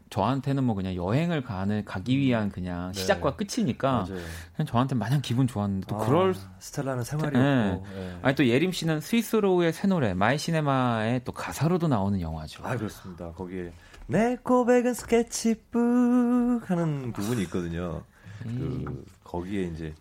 [0.10, 3.00] 저한테는 뭐 그냥 여행을 가는 가기 위한 그냥 네.
[3.00, 4.22] 시작과 끝이니까 맞아요.
[4.56, 7.96] 그냥 저한테 마냥 기분 좋았는데 또 아, 그럴 스텔라는 생활이었고 네.
[7.96, 8.20] 네.
[8.22, 12.64] 아니 또 예림 씨는 스윗소로우의 새 노래 My Cinema의 또 가사로도 나오는 영화죠.
[12.66, 13.32] 아 그렇습니다.
[13.32, 13.72] 거기에
[14.08, 18.04] 내 고백은 스케치북 하는 부분이 있거든요.
[18.46, 18.86] 음.
[18.86, 19.94] 그 거기에 이제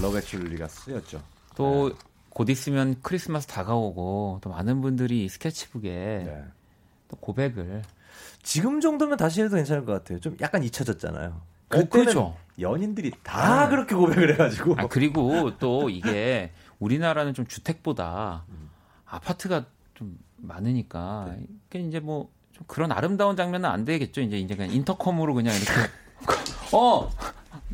[0.00, 1.22] Love Actually가 쓰였죠.
[1.56, 1.90] 또
[2.30, 6.44] 곧 있으면 크리스마스 다가오고 또 많은 분들이 스케치북에 네.
[7.08, 7.82] 또 고백을
[8.42, 10.20] 지금 정도면 다시 해도 괜찮을 것 같아요.
[10.20, 11.40] 좀 약간 잊혀졌잖아요.
[11.68, 12.36] 그때는 어, 그렇죠.
[12.58, 13.68] 연인들이 다 아.
[13.68, 14.74] 그렇게 고백을 해가지고.
[14.78, 18.70] 아, 그리고 또 이게 우리나라는 좀 주택보다 음.
[19.06, 21.46] 아파트가 좀 많으니까 네.
[21.68, 24.20] 이게 이제 뭐 좀 그런 아름다운 장면은 안 되겠죠.
[24.20, 25.72] 이제 이제 그냥 intercom으로 그냥 이렇게
[26.76, 27.10] 어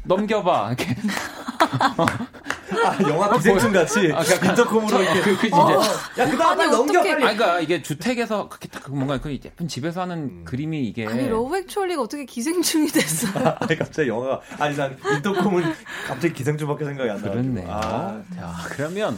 [0.04, 0.94] 넘겨봐 이렇게
[2.84, 5.80] 아, 영화 기생충 같이 아, 그러니까, intercom으로 이렇게 그, 그, 이제 어,
[6.18, 7.12] 야 그다음 날 넘겨 빨리.
[7.12, 10.44] 아, 그러니까 이게 주택에서 그렇게 딱 뭔가 그 예쁜 집에서 하는 음.
[10.44, 13.28] 그림이 이게 아니 Love Actually가 어떻게 기생충이 됐어?
[13.60, 15.64] 아니 갑자기 영화가 아니 난 intercom은
[16.06, 17.30] 갑자기 기생충밖에 생각이 안 나.
[17.30, 17.66] 그렇네요.
[17.70, 19.16] 아, 자 그러면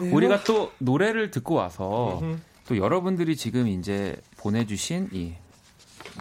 [0.00, 0.10] 네.
[0.10, 2.20] 우리가 또 노래를 듣고 와서
[2.66, 5.34] 또 여러분들이 지금 이제 보내주신 이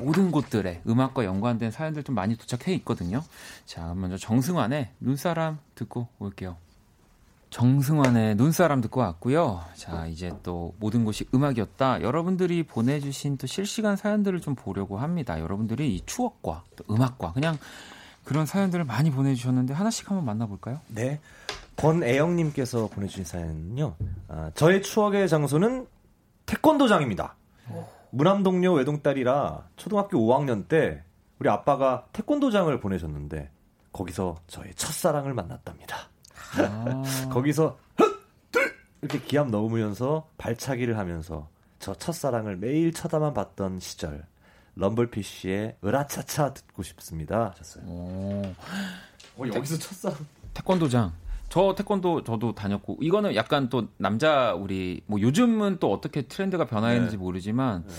[0.02, 3.24] 모든 곳들에 음악과 연관된 사연들 좀 많이 도착해 있거든요.
[3.66, 6.58] 자, 먼저 정승환의 눈사람 듣고 올게요.
[7.56, 9.62] 정승환의 눈사람 듣고 왔고요.
[9.76, 12.02] 자, 이제 또 모든 곳이 음악이었다.
[12.02, 15.40] 여러분들이 보내주신 또 실시간 사연들을 좀 보려고 합니다.
[15.40, 17.58] 여러분들이 이 추억과 또 음악과 그냥
[18.26, 20.82] 그런 사연들을 많이 보내주셨는데 하나씩 한번 만나볼까요?
[20.90, 21.22] 네.
[21.78, 23.96] 권애영님께서 보내주신 사연은요.
[24.28, 25.88] 아, 저의 추억의 장소는
[26.48, 27.38] 태권도장입니다.
[28.10, 31.04] 무남동료 외동딸이라 초등학교 5학년 때
[31.40, 33.50] 우리 아빠가 태권도장을 보내셨는데
[33.94, 36.15] 거기서 저의 첫사랑을 만났답니다.
[36.58, 37.04] 아.
[37.32, 37.78] 거기서
[38.52, 41.48] 둘 이렇게 기합 넣으면서 발차기를 하면서
[41.80, 44.26] 저 첫사랑을 매일 쳐다만 봤던 시절
[44.76, 47.52] 럼블피쉬의 으라차차 듣고 싶습니다.
[47.52, 47.84] 하셨어요.
[47.88, 48.54] 어,
[49.40, 50.18] 여기서 첫사랑
[50.54, 51.14] 태권도장
[51.50, 57.18] 저 태권도 저도 다녔고 이거는 약간 또 남자 우리 뭐 요즘은 또 어떻게 트렌드가 변화했는지
[57.18, 57.18] 네.
[57.18, 57.94] 모르지만 네.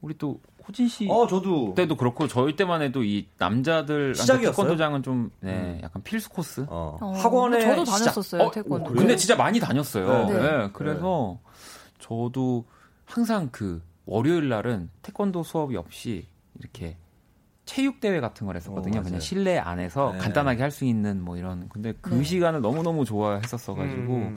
[0.00, 5.30] 우리 또 호진 씨 어, 저도 때도 그렇고 저희 때만 해도 이 남자들 태권도장은 좀
[5.40, 5.80] 네, 음.
[5.82, 6.66] 약간 필수 코스.
[6.68, 6.98] 어.
[7.00, 7.12] 어.
[7.12, 8.92] 학원에 저도 다녔었어요 어, 태권도.
[8.92, 10.26] 근데 진짜 많이 다녔어요.
[10.26, 10.34] 네.
[10.34, 10.70] 네.
[10.74, 11.38] 그래서
[11.98, 12.66] 저도
[13.06, 16.26] 항상 그 월요일 날은 태권도 수업이 없이
[16.58, 16.96] 이렇게
[17.64, 19.00] 체육 대회 같은 걸 했었거든요.
[19.00, 20.18] 어, 그냥 실내 안에서 네.
[20.18, 21.68] 간단하게 할 수 있는 뭐 이런.
[21.70, 22.22] 근데 그 네.
[22.22, 24.36] 시간을 너무 너무 좋아했었어 가지고 음, 음,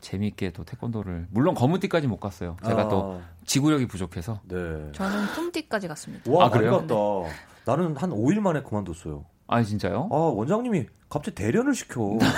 [0.00, 2.56] 재미있게 또 태권도를 물론 검은띠까지 못 갔어요.
[2.64, 2.88] 제가 아.
[2.88, 4.40] 또 지구력이 부족해서.
[4.44, 4.56] 네.
[4.92, 6.30] 저는 품띠까지 갔습니다.
[6.30, 6.78] 와, 아, 그래요?
[6.78, 6.94] 갔다.
[7.64, 9.24] 나는 한 5일 만에 그만뒀어요.
[9.46, 10.08] 아, 진짜요?
[10.12, 12.18] 아, 원장님이 갑자기 대련을 시켜.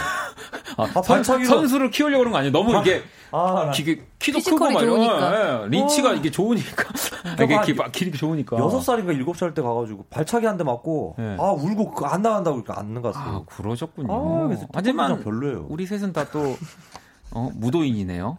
[0.78, 2.50] 아, 아 선, 선수를 키우려고 그런 거 아니에요?
[2.52, 6.14] 너무 이게 아, 기, 키도 크고 막 이런 네, 린치가 어.
[6.14, 6.84] 이게 좋으니까.
[7.44, 7.60] 이게
[7.92, 8.56] 기, 기, 좋으니까.
[8.56, 11.36] 6살인가 7살 때 가가지고 발차기 한 대 맞고 네.
[11.38, 13.22] 아 울고 안 나간다고 그러니까 안 나갔어요.
[13.24, 14.08] 아, 그러셨군요.
[14.10, 15.66] 아, 하지만 별로예요.
[15.68, 16.56] 우리 셋은 다 또
[17.34, 18.38] 어, 무도인이네요.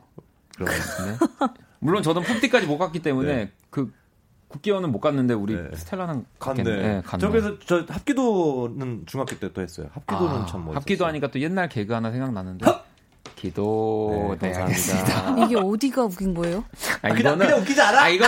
[0.56, 1.50] 그러면 네.
[1.80, 3.52] 물론 저도 폼띠까지 못 갔기 때문에 네.
[3.70, 3.92] 그
[4.48, 5.70] 국기원은 못 갔는데 우리 네.
[5.76, 6.64] 스텔라는 갔네.
[6.64, 7.22] 네, 갔네.
[7.22, 9.88] 저기서 저 합기도는 중학교 때 또 했어요.
[9.94, 10.76] 합기도는 아, 참 멋있었어요.
[10.76, 12.66] 합기도 하니까 또 옛날 개그 하나 생각나는데.
[13.36, 15.44] 기도 네, 감사합니다.
[15.46, 16.64] 이게 어디가 웃긴 거예요?
[17.02, 18.02] 아, 이거는 그냥 웃기지 않아?
[18.04, 18.26] 아, 이거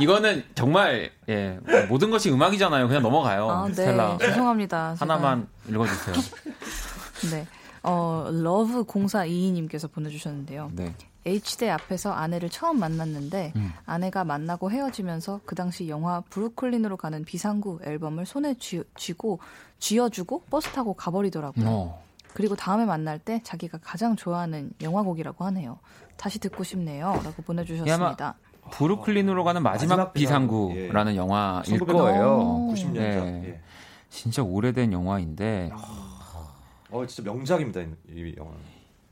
[0.00, 1.58] 이거는 정말 예
[1.90, 2.88] 모든 것이 음악이잖아요.
[2.88, 3.50] 그냥 넘어가요.
[3.50, 3.74] 아, 네.
[3.74, 4.16] 스텔라.
[4.18, 4.94] 죄송합니다.
[4.98, 5.74] 하나만 제가.
[5.74, 6.14] 읽어주세요.
[7.32, 7.46] 네.
[7.84, 10.70] 어, love 0422님께서 보내주셨는데요.
[10.74, 10.94] 네.
[11.26, 13.72] H대 앞에서 아내를 처음 만났는데 음.
[13.86, 19.38] 아내가 만나고 헤어지면서 그 당시 영화 브루클린으로 가는 비상구 앨범을 손에 쥐, 쥐고
[19.78, 21.66] 쥐어주고 버스 타고 가버리더라고요.
[21.66, 22.04] 어.
[22.34, 25.78] 그리고 다음에 만날 때 자기가 가장 좋아하는 영화곡이라고 하네요.
[26.16, 27.20] 다시 듣고 싶네요.
[27.24, 28.34] 라고 보내주셨습니다.
[28.70, 31.16] 브루클린으로 가는 마지막, 마지막 비상구라는 예.
[31.16, 32.68] 영화일 거예요.
[32.72, 32.92] 90년대.
[32.92, 33.42] 네.
[33.46, 33.60] 예.
[34.10, 35.70] 진짜 오래된 영화인데.
[35.72, 36.13] 어,
[37.06, 38.52] 진짜 명작입니다, 이 영화.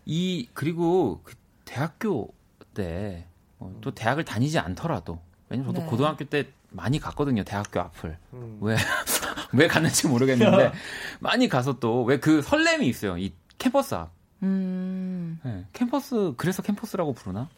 [0.06, 2.32] 이, 그리고 그 대학교
[2.74, 3.26] 때,
[3.58, 5.90] 어, 또 대학을 다니지 않더라도, 왜냐면 저도 네.
[5.90, 8.16] 고등학교 때 많이 갔거든요, 대학교 앞을.
[8.34, 8.58] 음.
[8.60, 8.76] 왜,
[9.52, 10.72] 왜 갔는지 모르겠는데,
[11.20, 14.10] 많이 가서 또, 왜 그 설렘이 있어요, 이 캠퍼스 앞.
[14.42, 15.38] 음.
[15.44, 17.48] 네, 캠퍼스, 그래서 캠퍼스라고 부르나?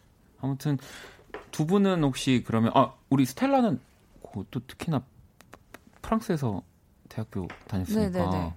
[0.40, 0.78] 아무튼,
[1.50, 3.80] 두 분은 혹시 그러면, 아, 우리 스텔라는
[4.50, 5.02] 또 특히나
[6.02, 6.62] 프랑스에서
[7.08, 8.54] 대학교 다녔으니까, 네네네.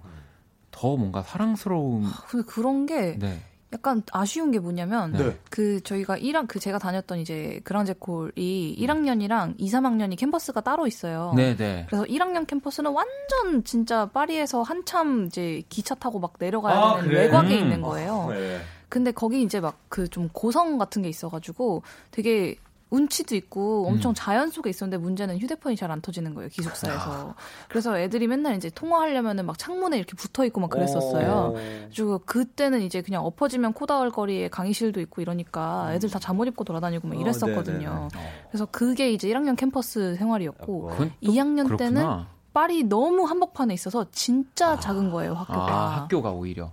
[0.78, 2.04] 더 뭔가 사랑스러운.
[2.28, 3.40] 근데 그런 게, 네.
[3.72, 5.36] 약간 아쉬운 게 뭐냐면 네.
[5.50, 11.34] 그 저희가 1학 그 제가 다녔던 이제 그랑제콜이 1학년이랑 2, 3학년이 캠퍼스가 따로 있어요.
[11.36, 11.84] 네, 네.
[11.88, 17.20] 그래서 1학년 캠퍼스는 완전 진짜 파리에서 한참 이제 기차 타고 막 내려가야 아, 되는 그래?
[17.24, 17.62] 외곽에 음.
[17.64, 18.28] 있는 거예요.
[18.30, 18.60] 네.
[18.88, 22.56] 근데 거기 이제 막 그 좀 고성 같은 게 있어가지고 되게
[22.90, 24.14] 운치도 있고 엄청 음.
[24.14, 27.30] 자연 속에 있었는데 문제는 휴대폰이 잘 안 터지는 거예요 기숙사에서.
[27.30, 27.34] 아.
[27.68, 31.54] 그래서 애들이 맨날 이제 통화하려면은 막 창문에 이렇게 붙어 있고 막 그랬었어요.
[31.94, 35.92] 그리고 그때는 이제 그냥 엎어지면 코다울 거리에 강의실도 있고 이러니까 음.
[35.92, 38.08] 애들 다 잠옷 입고 돌아다니고 막 어, 이랬었거든요.
[38.12, 38.18] 어,
[38.50, 42.04] 그래서 그게 이제 1학년 캠퍼스 생활이었고 어, 2학년 때는
[42.52, 44.78] 파리 너무 한복판에 있어서 진짜 아.
[44.78, 45.72] 작은 거예요 학교가.
[45.72, 46.72] 아, 학교가 오히려.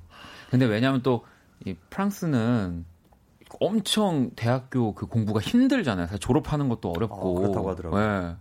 [0.50, 1.24] 근데 왜냐하면 또
[1.64, 2.86] 이 프랑스는
[3.60, 6.08] 엄청 대학교 그 공부가 힘들잖아요.
[6.08, 7.16] 사실 졸업하는 것도 어렵고.
[7.16, 8.22] 어, 그렇다고 하더라고요.
[8.22, 8.36] 네.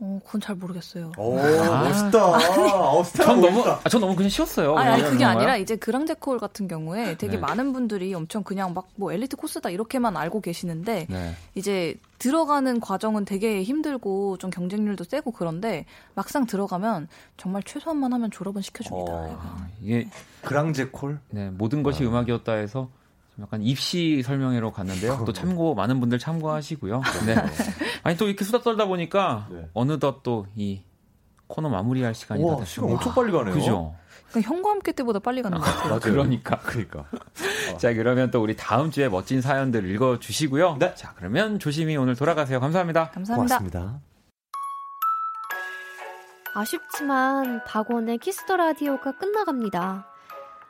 [0.00, 1.10] 어, 그건 잘 모르겠어요.
[1.18, 2.20] 오, 아, 멋있다.
[2.36, 4.76] 아, 전 너무, 아, 전 너무 그냥 쉬웠어요.
[4.76, 7.38] 아니, 아니 그게 아니라 이제 그랑제콜 같은 경우에 되게 네.
[7.38, 11.34] 많은 분들이 엄청 그냥 막 뭐 엘리트 코스다 이렇게만 알고 계시는데 네.
[11.56, 15.84] 이제 들어가는 과정은 되게 힘들고 좀 경쟁률도 세고 그런데
[16.14, 19.12] 막상 들어가면 정말 최소한만 하면 졸업은 시켜줍니다.
[19.12, 20.08] 어, 이게
[20.42, 21.20] 그랑제콜?
[21.30, 22.08] 네, 모든 것이 아.
[22.08, 22.88] 음악이었다 해서
[23.40, 25.22] 약간 입시 설명회로 갔는데요.
[25.24, 27.02] 또 참고 많은 분들 참고하시고요.
[27.26, 27.36] 네.
[28.02, 29.68] 아니 또 이렇게 수다 떨다 보니까 네.
[29.74, 30.82] 어느덧 또 이
[31.48, 32.88] 코너 마무리할 시간이 우와, 다 됐습니다.
[32.88, 33.54] 시간 엄청 빨리 가네요.
[33.54, 33.94] 그죠?
[34.30, 35.88] 그러니까 형과 함께 때보다 빨리 가는 것 같아요.
[35.88, 36.00] 맞아요.
[36.12, 36.58] 그러니까.
[36.58, 37.06] 그러니까.
[37.78, 40.76] 자, 그러면 또 우리 다음 주에 멋진 사연들 읽어 주시고요.
[40.78, 40.94] 네.
[40.94, 42.60] 자, 그러면 조심히 오늘 돌아가세요.
[42.60, 43.10] 감사합니다.
[43.10, 43.58] 감사합니다.
[43.58, 44.00] 고맙습니다.
[46.54, 50.06] 아쉽지만 박원의 Kiss the Radio가 끝나갑니다.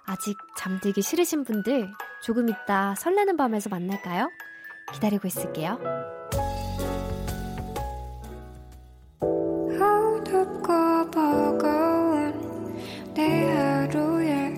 [0.07, 1.91] 아직 잠들기 싫으신 분들
[2.23, 4.31] 조금 있다 설레는 밤에서 만날까요?
[4.93, 5.79] 기다리고 있을게요.
[9.81, 12.75] 어둡고 버거운
[13.15, 14.55] 내 하루에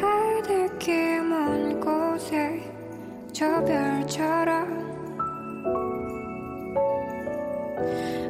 [0.00, 2.62] 하늘길 먼 곳에
[3.32, 4.86] 저 별처럼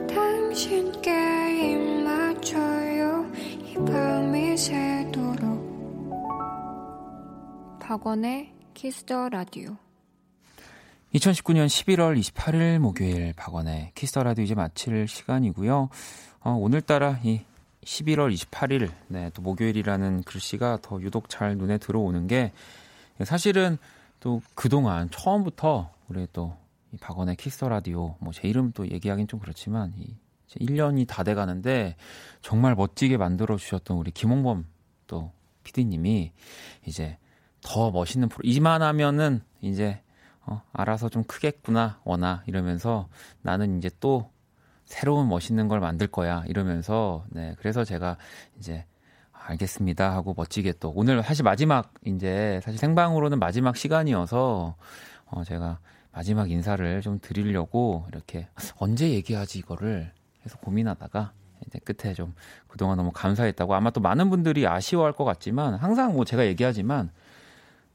[0.08, 3.26] 당신께 입 맞춰요
[3.86, 4.95] 밤이 새도록
[7.86, 9.76] 박원의 Kiss the Radio
[11.14, 15.88] 2019년 11월 28일 목요일 박원의 Kiss the Radio 이제 마칠 시간이고요.
[16.40, 17.42] 어, 오늘따라 이
[17.84, 22.50] 11월 28일 네, 또 목요일이라는 글씨가 더 유독 잘 눈에 들어오는 게
[23.22, 23.78] 사실은
[24.18, 26.56] 또 그동안 처음부터 우리 또
[27.00, 30.12] 박원의 Kiss the Radio 뭐 제 이름 또 얘기하긴 좀 그렇지만 이
[30.58, 31.94] 1년이 다 돼 가는데
[32.42, 34.66] 정말 멋지게 만들어 주셨던 우리 김홍범
[35.06, 35.30] 또
[35.62, 36.32] PD님이
[36.84, 37.16] 이제
[37.66, 40.00] 더 멋있는 프로 이만하면은 이제
[40.42, 43.08] 어, 알아서 좀 크겠구나 원아 이러면서
[43.42, 44.30] 나는 이제 또
[44.84, 48.18] 새로운 멋있는 걸 만들 거야 이러면서 네 그래서 제가
[48.58, 48.86] 이제
[49.32, 54.76] 알겠습니다 하고 멋지게 또 오늘 사실 마지막 이제 사실 생방으로는 마지막 시간이어서
[55.26, 55.80] 어 제가
[56.12, 58.48] 마지막 인사를 좀 드리려고 이렇게
[58.78, 60.12] 언제 얘기하지 이거를
[60.44, 61.32] 해서 고민하다가
[61.66, 62.32] 이제 끝에 좀
[62.68, 67.10] 그동안 너무 감사했다고 아마 또 많은 분들이 아쉬워할 것 같지만 항상 뭐 제가 얘기하지만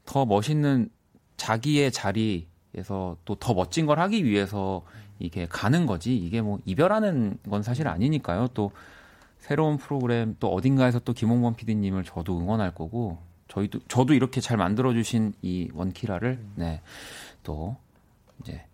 [0.04, 0.90] 더 멋있는
[1.36, 4.82] 자기의 자리에서 또 더 멋진 걸 하기 위해서
[5.18, 8.72] 이게 가는 거지 이게 뭐 이별하는 건 사실 아니니까요 또
[9.38, 14.92] 새로운 프로그램 또 어딘가에서 또 김홍범 PD님을 저도 응원할 거고 저희도 저도 이렇게 잘 만들어
[14.92, 16.80] 주신 이 원키라를 네.
[17.42, 17.76] 또
[18.40, 18.64] 이제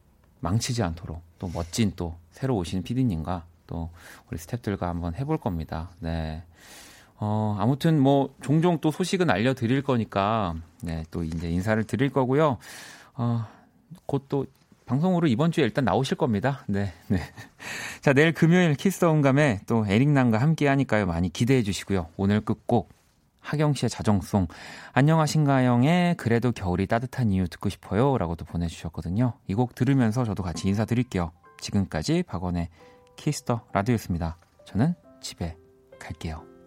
[0.41, 3.91] 망치지 않도록 또 멋진 또 새로 오신 피디님과 또
[4.31, 5.91] 우리 스탭들과 한번 해볼 겁니다.
[6.01, 6.43] 네.
[7.21, 12.59] 어, 아무튼 뭐 종종 또 소식은 알려드릴 거니까 네, 또 이제 인사를 드릴 거고요.
[13.15, 13.47] 어,
[14.07, 14.47] 곧 또
[14.87, 16.65] 방송으로 이번 주에 일단 나오실 겁니다.
[16.67, 17.19] 네, 네.
[18.01, 21.05] 자, 내일 금요일 키스 온감에 또 에릭남과 함께 하니까요.
[21.07, 22.09] 많이 기대해 주시고요.
[22.17, 22.89] 오늘 끝곡
[23.41, 24.47] 하경 씨의 자정송
[24.93, 29.35] 안녕하신가영의 그래도 겨울이 따뜻한 이유 듣고 싶어요 라고도 보내주셨거든요.
[29.49, 31.33] 이 곡 들으면서 저도 같이 인사드릴게요.
[31.61, 32.69] 지금까지 박원의
[33.17, 34.37] 키스 더 라디오였습니다.
[34.65, 35.57] 저는 집에
[35.99, 36.58] 갈게요.